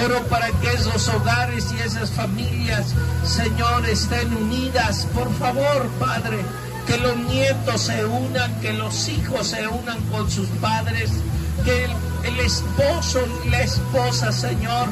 Oro 0.05 0.23
para 0.29 0.49
que 0.49 0.73
esos 0.73 1.09
hogares 1.09 1.73
y 1.73 1.81
esas 1.81 2.11
familias, 2.11 2.87
Señor, 3.25 3.89
estén 3.89 4.35
unidas. 4.37 5.07
Por 5.15 5.33
favor, 5.35 5.89
Padre, 5.99 6.39
que 6.87 6.99
los 6.99 7.17
nietos 7.17 7.81
se 7.81 8.05
unan, 8.05 8.61
que 8.61 8.75
los 8.75 9.09
hijos 9.09 9.49
se 9.49 9.67
unan 9.67 9.99
con 10.11 10.31
sus 10.31 10.49
padres, 10.61 11.11
que 11.65 11.85
el, 12.25 12.41
esposo 12.41 13.21
y 13.45 13.49
la 13.49 13.63
esposa, 13.63 14.33
Señor, 14.33 14.89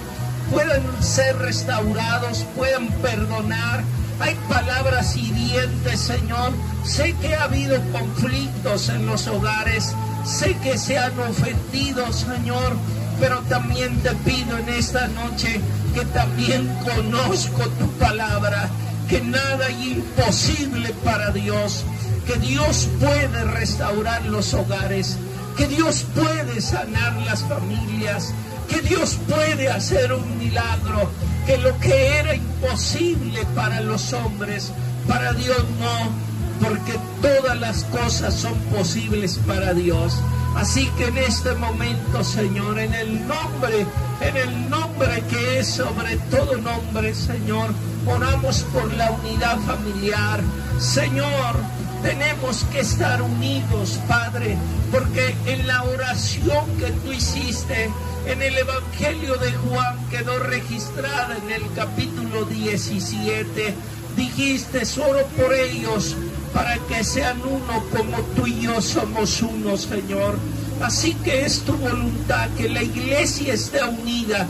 puedan 0.51 0.83
ser 1.03 1.37
restaurados, 1.37 2.47
puedan 2.57 2.89
perdonar. 3.03 3.85
Hay 4.21 4.35
palabras 4.49 5.17
hirientes, 5.17 6.01
Señor. 6.01 6.53
Sé 6.85 7.15
que 7.21 7.35
ha 7.35 7.45
habido 7.45 7.79
conflictos 7.93 8.89
en 8.89 9.07
los 9.07 9.27
hogares, 9.27 9.95
sé 10.25 10.57
que 10.59 10.79
se 10.79 10.99
han 10.99 11.19
ofendido, 11.21 12.11
Señor, 12.13 12.75
pero 13.21 13.41
también 13.49 13.97
te 14.01 14.11
pido 14.17 14.59
en 14.59 14.69
esta 14.69 15.07
noche 15.09 15.61
que 15.95 16.05
también 16.07 16.67
conozco 16.85 17.69
tu 17.79 17.89
palabra 17.99 18.69
que 19.09 19.21
nada 19.21 19.67
hay 19.67 19.93
imposible 19.93 20.95
para 21.05 21.31
Dios, 21.31 21.85
que 22.27 22.37
Dios 22.39 22.89
puede 23.01 23.45
restaurar 23.45 24.25
los 24.27 24.55
hogares, 24.55 25.19
que 25.57 25.67
Dios 25.69 26.05
puede 26.15 26.61
sanar 26.61 27.15
las 27.23 27.43
familias, 27.43 28.33
que 28.69 28.81
Dios 28.81 29.19
puede 29.29 29.69
hacer 29.69 30.13
un 30.13 30.39
milagro, 30.39 31.11
que 31.47 31.59
lo 31.59 31.79
que 31.79 32.19
era 32.19 32.35
imposible 32.35 33.45
para 33.55 33.81
los 33.81 34.13
hombres, 34.13 34.73
para 35.07 35.33
Dios 35.35 35.65
no, 35.79 36.34
porque 36.61 36.99
todas 37.21 37.59
las 37.61 37.85
cosas 37.85 38.35
son 38.35 38.55
posibles 38.75 39.39
para 39.47 39.75
Dios. 39.75 40.15
Así 40.57 40.87
que 40.97 41.07
en 41.07 41.19
este 41.19 41.55
momento, 41.55 42.23
Señor, 42.23 42.79
en 42.79 42.95
el 42.95 43.27
nombre, 43.27 43.87
en 44.21 44.37
el 44.37 44.71
nombre 44.71 45.23
que 45.29 45.59
es 45.59 45.69
sobre 45.69 46.17
todo 46.31 46.57
nombre, 46.59 47.15
Señor, 47.15 47.71
oramos 48.07 48.63
por 48.73 48.93
la 48.95 49.11
unidad 49.11 49.59
familiar. 49.61 50.41
Señor, 50.79 51.57
tenemos 52.03 52.65
que 52.65 52.81
estar 52.81 53.21
unidos, 53.23 53.99
Padre, 54.07 54.57
porque 54.93 55.35
en 55.47 55.67
la 55.67 55.83
oración 55.85 56.67
que 56.79 56.91
tú 56.91 57.13
hiciste 57.13 57.91
en 58.27 58.43
el 58.43 58.57
Evangelio 58.57 59.37
de 59.37 59.53
Juan 59.53 59.97
quedó 60.11 60.39
registrada 60.39 61.37
en 61.37 61.51
el 61.51 61.63
capítulo 61.75 62.45
17. 62.45 63.75
Dijiste, 64.17 64.85
solo 64.85 65.27
por 65.37 65.53
ellos 65.53 66.17
para 66.55 66.79
que 66.87 67.03
sean 67.03 67.43
uno 67.43 67.85
como 67.91 68.23
tú 68.37 68.47
y 68.47 68.61
yo 68.61 68.81
somos 68.81 69.43
uno, 69.43 69.77
Señor. 69.77 70.39
Así 70.81 71.15
que 71.15 71.45
es 71.45 71.61
tu 71.61 71.73
voluntad 71.75 72.49
que 72.57 72.69
la 72.69 72.83
iglesia 72.83 73.55
esté 73.55 73.83
unida, 73.83 74.47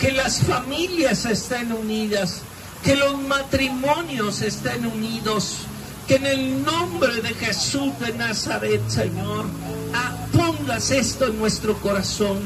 que 0.00 0.12
las 0.12 0.40
familias 0.40 1.26
estén 1.26 1.72
unidas, 1.72 2.40
que 2.82 2.96
los 2.96 3.20
matrimonios 3.22 4.40
estén 4.40 4.86
unidos, 4.86 5.58
que 6.08 6.16
en 6.16 6.26
el 6.26 6.64
nombre 6.64 7.20
de 7.20 7.34
Jesús 7.34 7.92
de 8.00 8.12
Nazaret, 8.14 8.80
Señor, 8.88 9.44
pongas 10.32 10.90
esto 10.90 11.26
en 11.26 11.38
nuestro 11.38 11.74
corazón 11.76 12.38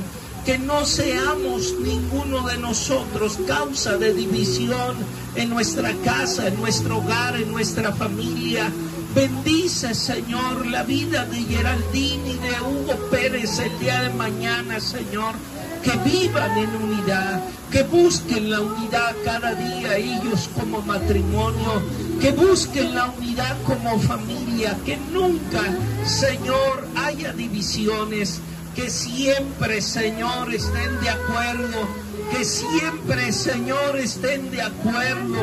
que 0.46 0.59
no 0.59 0.87
seamos 0.87 1.74
ninguno 1.80 2.46
de 2.46 2.56
nosotros 2.59 3.37
causa 3.48 3.96
de 3.96 4.14
división 4.14 4.94
en 5.35 5.50
nuestra 5.50 5.92
casa, 6.04 6.46
en 6.46 6.56
nuestro 6.61 6.98
hogar, 6.98 7.35
en 7.35 7.50
nuestra 7.50 7.92
familia. 7.92 8.70
Bendice, 9.12 9.92
Señor, 9.92 10.64
la 10.68 10.85
vida 10.85 11.24
de 11.24 11.38
Geraldine 11.38 12.30
y 12.30 12.38
de 12.38 12.61
Hugo 12.61 12.94
Pérez 13.11 13.59
el 13.59 13.76
día 13.80 14.02
de 14.02 14.11
mañana, 14.11 14.78
Señor. 14.78 15.35
Que 15.82 15.96
vivan 16.09 16.56
en 16.56 16.76
unidad, 16.76 17.42
que 17.72 17.82
busquen 17.82 18.48
la 18.50 18.61
unidad 18.61 19.16
cada 19.24 19.52
día 19.54 19.96
ellos 19.96 20.48
como 20.54 20.80
matrimonio, 20.82 21.82
que 22.20 22.30
busquen 22.30 22.94
la 22.94 23.11
unidad 23.11 23.56
como 23.64 23.98
familia, 23.98 24.76
que 24.85 24.96
nunca, 25.12 25.62
Señor, 26.04 26.87
haya 26.96 27.32
divisiones 27.32 28.40
que 28.76 28.90
siempre, 28.90 29.80
Señor, 29.80 30.54
estén 30.54 31.00
de 31.00 31.08
acuerdo, 31.08 31.88
que 32.30 32.44
siempre, 32.44 33.32
Señor, 33.32 33.96
estén 33.96 34.50
de 34.50 34.60
acuerdo, 34.60 35.38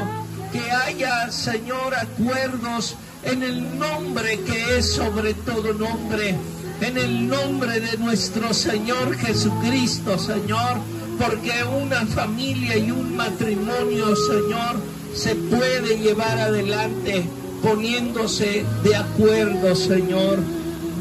que 0.52 0.72
haya, 0.72 1.32
Señor, 1.32 1.96
acuerdos 1.96 2.96
en 3.24 3.42
el 3.42 3.80
nombre 3.80 4.40
que 4.42 4.78
es 4.78 4.94
sobre 4.94 5.34
todo 5.34 5.74
nombre, 5.74 6.36
en 6.82 6.98
el 6.98 7.28
nombre 7.28 7.80
de 7.80 7.98
nuestro 7.98 8.54
Señor 8.54 9.18
Jesucristo, 9.18 10.20
Señor, 10.20 10.78
porque 11.20 11.52
una 11.64 12.06
familia 12.06 12.78
y 12.78 12.92
un 12.92 13.16
matrimonio, 13.16 14.16
Señor, 14.16 14.80
se 15.16 15.34
puede 15.34 15.98
llevar 15.98 16.38
adelante 16.38 17.26
poniéndose 17.64 18.64
de 18.84 18.96
acuerdo, 18.96 19.76
Señor, 19.76 20.40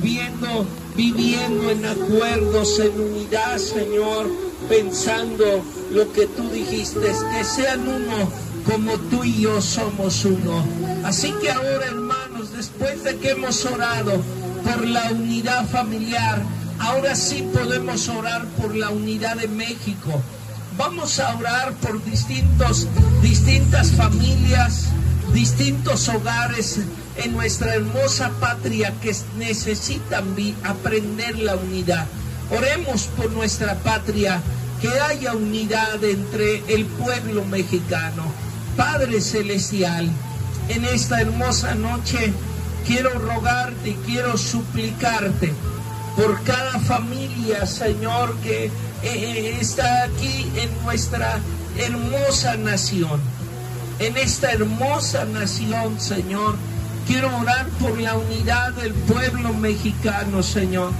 viendo 0.02 0.66
viviendo 0.94 1.70
en 1.70 1.84
acuerdos, 1.86 2.78
en 2.78 3.00
unidad, 3.00 3.56
Señor, 3.58 4.30
pensando 4.68 5.62
lo 5.92 6.12
que 6.12 6.26
tú 6.26 6.48
dijiste, 6.50 7.00
que 7.00 7.44
sean 7.44 7.88
uno 7.88 8.30
como 8.70 8.98
tú 9.10 9.24
y 9.24 9.40
yo 9.40 9.60
somos 9.62 10.24
uno. 10.24 10.64
Así 11.04 11.32
que 11.40 11.50
ahora, 11.50 11.86
hermanos, 11.86 12.52
después 12.52 13.02
de 13.04 13.16
que 13.16 13.30
hemos 13.30 13.64
orado 13.64 14.20
por 14.64 14.86
la 14.86 15.10
unidad 15.12 15.66
familiar, 15.68 16.42
Ahora 16.82 17.14
sí 17.14 17.48
podemos 17.54 18.08
orar 18.08 18.44
por 18.60 18.74
la 18.74 18.90
unidad 18.90 19.36
de 19.36 19.46
México. 19.46 20.20
Vamos 20.76 21.20
a 21.20 21.36
orar 21.36 21.74
por 21.74 22.04
distintos, 22.04 22.88
distintas 23.22 23.92
familias, 23.92 24.88
distintos 25.32 26.08
hogares 26.08 26.80
en 27.16 27.32
nuestra 27.32 27.74
hermosa 27.74 28.30
patria 28.40 28.94
que 29.00 29.14
necesitan 29.36 30.24
aprender 30.64 31.38
la 31.38 31.56
unidad. 31.56 32.06
Oremos 32.50 33.06
por 33.16 33.30
nuestra 33.32 33.74
patria, 33.76 34.40
que 34.80 34.88
haya 35.00 35.34
unidad 35.34 36.02
entre 36.02 36.62
el 36.74 36.84
pueblo 36.86 37.44
mexicano. 37.44 38.24
Padre 38.76 39.20
Celestial, 39.20 40.10
en 40.68 40.84
esta 40.84 41.20
hermosa 41.20 41.74
noche 41.74 42.32
quiero 42.86 43.10
rogarte 43.18 43.90
y 43.90 43.94
quiero 44.06 44.36
suplicarte 44.36 45.52
por 46.16 46.42
cada 46.42 46.78
familia, 46.80 47.66
Señor, 47.66 48.36
que 48.38 48.70
eh, 49.02 49.58
está 49.60 50.04
aquí 50.04 50.50
en 50.56 50.82
nuestra 50.82 51.38
hermosa 51.78 52.56
nación. 52.56 53.20
En 54.02 54.16
esta 54.16 54.50
hermosa 54.50 55.24
nación, 55.26 56.00
Señor, 56.00 56.56
quiero 57.06 57.28
orar 57.38 57.68
por 57.80 58.00
la 58.00 58.16
unidad 58.16 58.72
del 58.72 58.92
pueblo 58.92 59.54
mexicano, 59.54 60.42
Señor. 60.42 60.90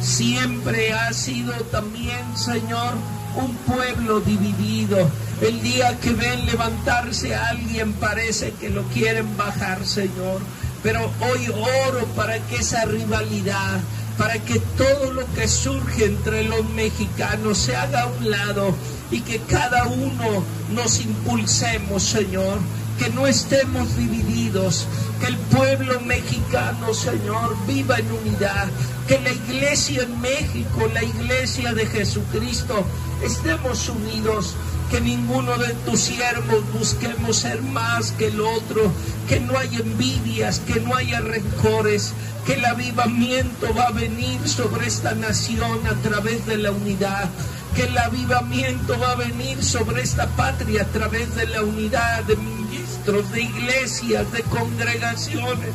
Siempre 0.00 0.92
ha 0.92 1.12
sido 1.12 1.52
también, 1.72 2.20
Señor, 2.36 2.94
un 3.34 3.52
pueblo 3.66 4.20
dividido. 4.20 5.10
El 5.40 5.60
día 5.60 5.98
que 5.98 6.12
ven 6.12 6.46
levantarse 6.46 7.34
a 7.34 7.48
alguien 7.48 7.94
parece 7.94 8.52
que 8.52 8.70
lo 8.70 8.84
quieren 8.84 9.36
bajar, 9.36 9.84
Señor. 9.84 10.40
Pero 10.84 11.10
hoy 11.20 11.48
oro 11.48 12.06
para 12.14 12.38
que 12.46 12.58
esa 12.58 12.84
rivalidad, 12.84 13.80
para 14.16 14.38
que 14.38 14.60
todo 14.78 15.10
lo 15.10 15.26
que 15.34 15.48
surge 15.48 16.04
entre 16.04 16.44
los 16.44 16.64
mexicanos 16.70 17.58
se 17.58 17.74
haga 17.74 18.02
a 18.02 18.06
un 18.06 18.30
lado 18.30 18.72
y 19.12 19.20
que 19.20 19.38
cada 19.40 19.86
uno 19.86 20.42
nos 20.74 21.00
impulsemos, 21.00 22.02
Señor, 22.02 22.58
que 22.98 23.10
no 23.10 23.26
estemos 23.26 23.96
divididos, 23.96 24.86
que 25.20 25.26
el 25.26 25.36
pueblo 25.36 26.00
mexicano, 26.00 26.92
Señor, 26.94 27.56
viva 27.66 27.98
en 27.98 28.10
unidad, 28.10 28.68
que 29.06 29.20
la 29.20 29.32
iglesia 29.32 30.02
en 30.02 30.20
México, 30.20 30.88
la 30.92 31.04
iglesia 31.04 31.74
de 31.74 31.86
Jesucristo, 31.86 32.84
estemos 33.22 33.88
unidos, 33.88 34.54
que 34.92 35.00
ninguno 35.00 35.56
de 35.56 35.72
tus 35.86 36.00
siervos 36.00 36.70
busquemos 36.70 37.38
ser 37.38 37.62
más 37.62 38.12
que 38.12 38.26
el 38.26 38.42
otro, 38.42 38.92
que 39.26 39.40
no 39.40 39.56
haya 39.56 39.78
envidias, 39.78 40.60
que 40.60 40.80
no 40.80 40.94
haya 40.94 41.22
rencores, 41.22 42.12
que 42.44 42.54
el 42.54 42.64
avivamiento 42.66 43.72
va 43.74 43.84
a 43.84 43.92
venir 43.92 44.46
sobre 44.46 44.86
esta 44.86 45.14
nación 45.14 45.80
a 45.86 45.94
través 46.06 46.44
de 46.44 46.58
la 46.58 46.72
unidad, 46.72 47.30
que 47.74 47.84
el 47.84 47.96
avivamiento 47.96 48.98
va 48.98 49.12
a 49.12 49.14
venir 49.14 49.64
sobre 49.64 50.02
esta 50.02 50.26
patria 50.26 50.82
a 50.82 50.86
través 50.86 51.34
de 51.36 51.46
la 51.46 51.62
unidad 51.62 52.24
de 52.24 52.36
ministros, 52.36 53.32
de 53.32 53.44
iglesias, 53.44 54.30
de 54.30 54.42
congregaciones, 54.42 55.70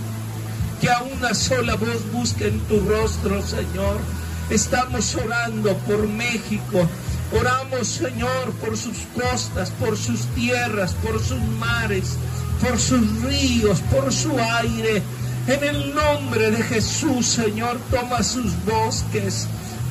que 0.79 0.91
a 0.91 1.01
una 1.01 1.33
sola 1.33 1.73
voz 1.73 2.11
busquen 2.13 2.59
tu 2.67 2.79
rostro, 2.81 3.41
Señor. 3.41 3.97
Estamos 4.51 5.15
orando 5.15 5.75
por 5.79 6.07
México, 6.07 6.87
Oramos, 7.31 7.87
Señor, 7.87 8.51
por 8.61 8.77
sus 8.77 8.99
costas, 9.13 9.69
por 9.71 9.97
sus 9.97 10.21
tierras, 10.27 10.93
por 10.93 11.21
sus 11.21 11.41
mares, 11.59 12.17
por 12.61 12.79
sus 12.79 13.21
ríos, 13.21 13.81
por 13.91 14.13
su 14.13 14.37
aire. 14.39 15.01
En 15.47 15.63
el 15.63 15.93
nombre 15.93 16.51
de 16.51 16.63
Jesús, 16.63 17.25
Señor, 17.25 17.79
toma 17.91 18.23
sus 18.23 18.53
bosques, 18.63 19.47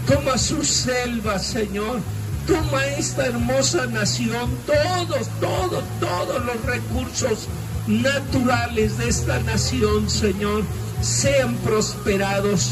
toma 0.07 0.39
sus 0.39 0.67
selvas, 0.67 1.47
Señor. 1.47 2.01
Toma 2.47 2.87
esta 2.87 3.27
hermosa 3.27 3.87
nación, 3.87 4.49
todos, 4.67 5.29
todos, 5.41 5.83
todos 5.99 6.45
los 6.45 6.65
recursos 6.65 7.49
naturales 7.89 8.99
de 8.99 9.09
esta 9.09 9.41
nación, 9.41 10.09
Señor, 10.09 10.63
sean 11.01 11.57
prosperados. 11.57 12.71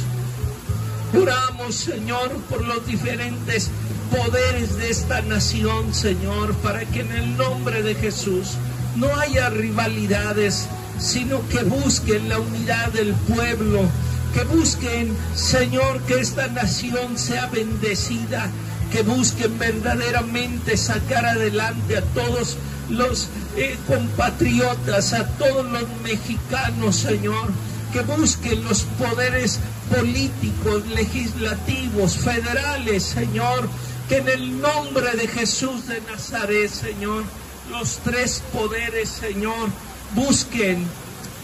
Oramos, 1.17 1.77
Señor, 1.77 2.31
por 2.51 2.65
los 2.65 2.87
diferentes 2.87 3.71
poderes 4.11 4.77
de 4.77 4.91
esta 4.91 5.23
nación, 5.23 5.95
Señor, 5.95 6.55
para 6.57 6.85
que 6.85 7.01
en 7.01 7.13
el 7.13 7.37
nombre 7.37 7.83
de 7.83 7.95
Jesús 7.95 8.57
no 8.97 9.15
haya 9.19 9.49
rivalidades, 9.51 10.67
sino 10.99 11.47
que 11.49 11.63
busquen 11.63 12.29
la 12.29 12.39
unidad 12.41 12.89
del 12.93 13.13
pueblo, 13.13 13.83
que 14.33 14.45
busquen, 14.45 15.17
Señor, 15.35 16.01
que 16.03 16.21
esta 16.21 16.49
nación 16.49 17.17
sea 17.17 17.47
bendecida, 17.47 18.51
que 18.91 19.03
busquen 19.03 19.59
verdaderamente 19.59 20.77
sacar 20.77 21.27
adelante 21.27 21.97
a 21.97 22.03
todos 22.03 22.57
los 22.91 23.29
eh, 23.57 23.77
compatriotas, 23.87 25.13
a 25.13 25.27
todos 25.39 25.65
los 25.67 25.85
mexicanos, 26.03 26.97
Señor, 26.97 27.51
que 27.95 28.01
busquen 28.01 28.65
los 28.65 28.83
poderes 28.99 29.61
políticos, 29.89 30.83
legislativos, 30.97 32.17
federales, 32.17 33.05
Señor, 33.05 33.69
que 34.09 34.17
en 34.17 34.29
el 34.29 34.61
nombre 34.61 35.13
de 35.13 35.29
Jesús 35.29 35.87
de 35.87 36.01
Nazaret, 36.01 36.69
Señor, 36.69 37.23
los 37.71 37.99
tres 37.99 38.43
poderes, 38.53 39.09
Señor, 39.11 39.69
busquen 40.17 40.85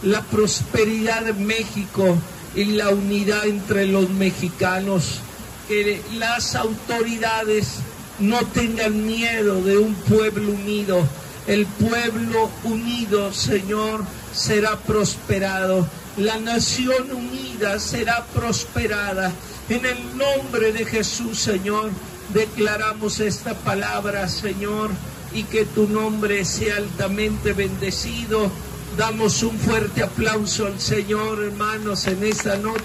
la 0.02 0.22
prosperidad 0.22 1.22
de 1.22 1.34
México 1.34 2.18
y 2.56 2.64
la 2.64 2.88
unidad 2.88 3.46
entre 3.46 3.86
los 3.86 4.10
mexicanos. 4.10 5.20
Que 5.68 6.02
las 6.18 6.56
autoridades 6.56 7.74
no 8.18 8.38
tengan 8.46 9.06
miedo 9.06 9.62
de 9.62 9.78
un 9.78 9.94
pueblo 9.94 10.50
unido. 10.50 11.06
El 11.46 11.64
pueblo 11.66 12.50
unido, 12.64 13.32
Señor, 13.32 14.04
será 14.34 14.76
prosperado. 14.78 15.86
La 16.16 16.38
nación 16.38 17.12
unida 17.12 17.78
será 17.78 18.24
prosperada. 18.34 19.32
En 19.68 19.86
el 19.86 20.18
nombre 20.18 20.72
de 20.72 20.84
Jesús, 20.84 21.38
Señor, 21.38 21.90
declaramos 22.34 23.20
esta 23.20 23.54
palabra, 23.54 24.28
Señor, 24.28 24.90
y 25.32 25.44
que 25.44 25.64
tu 25.64 25.86
nombre 25.86 26.44
sea 26.44 26.76
altamente 26.76 27.52
bendecido. 27.52 28.50
Damos 28.96 29.42
un 29.44 29.56
fuerte 29.58 30.02
aplauso 30.02 30.66
al 30.66 30.80
Señor, 30.80 31.44
hermanos, 31.44 32.06
en 32.08 32.24
esta 32.24 32.56
noche. 32.56 32.80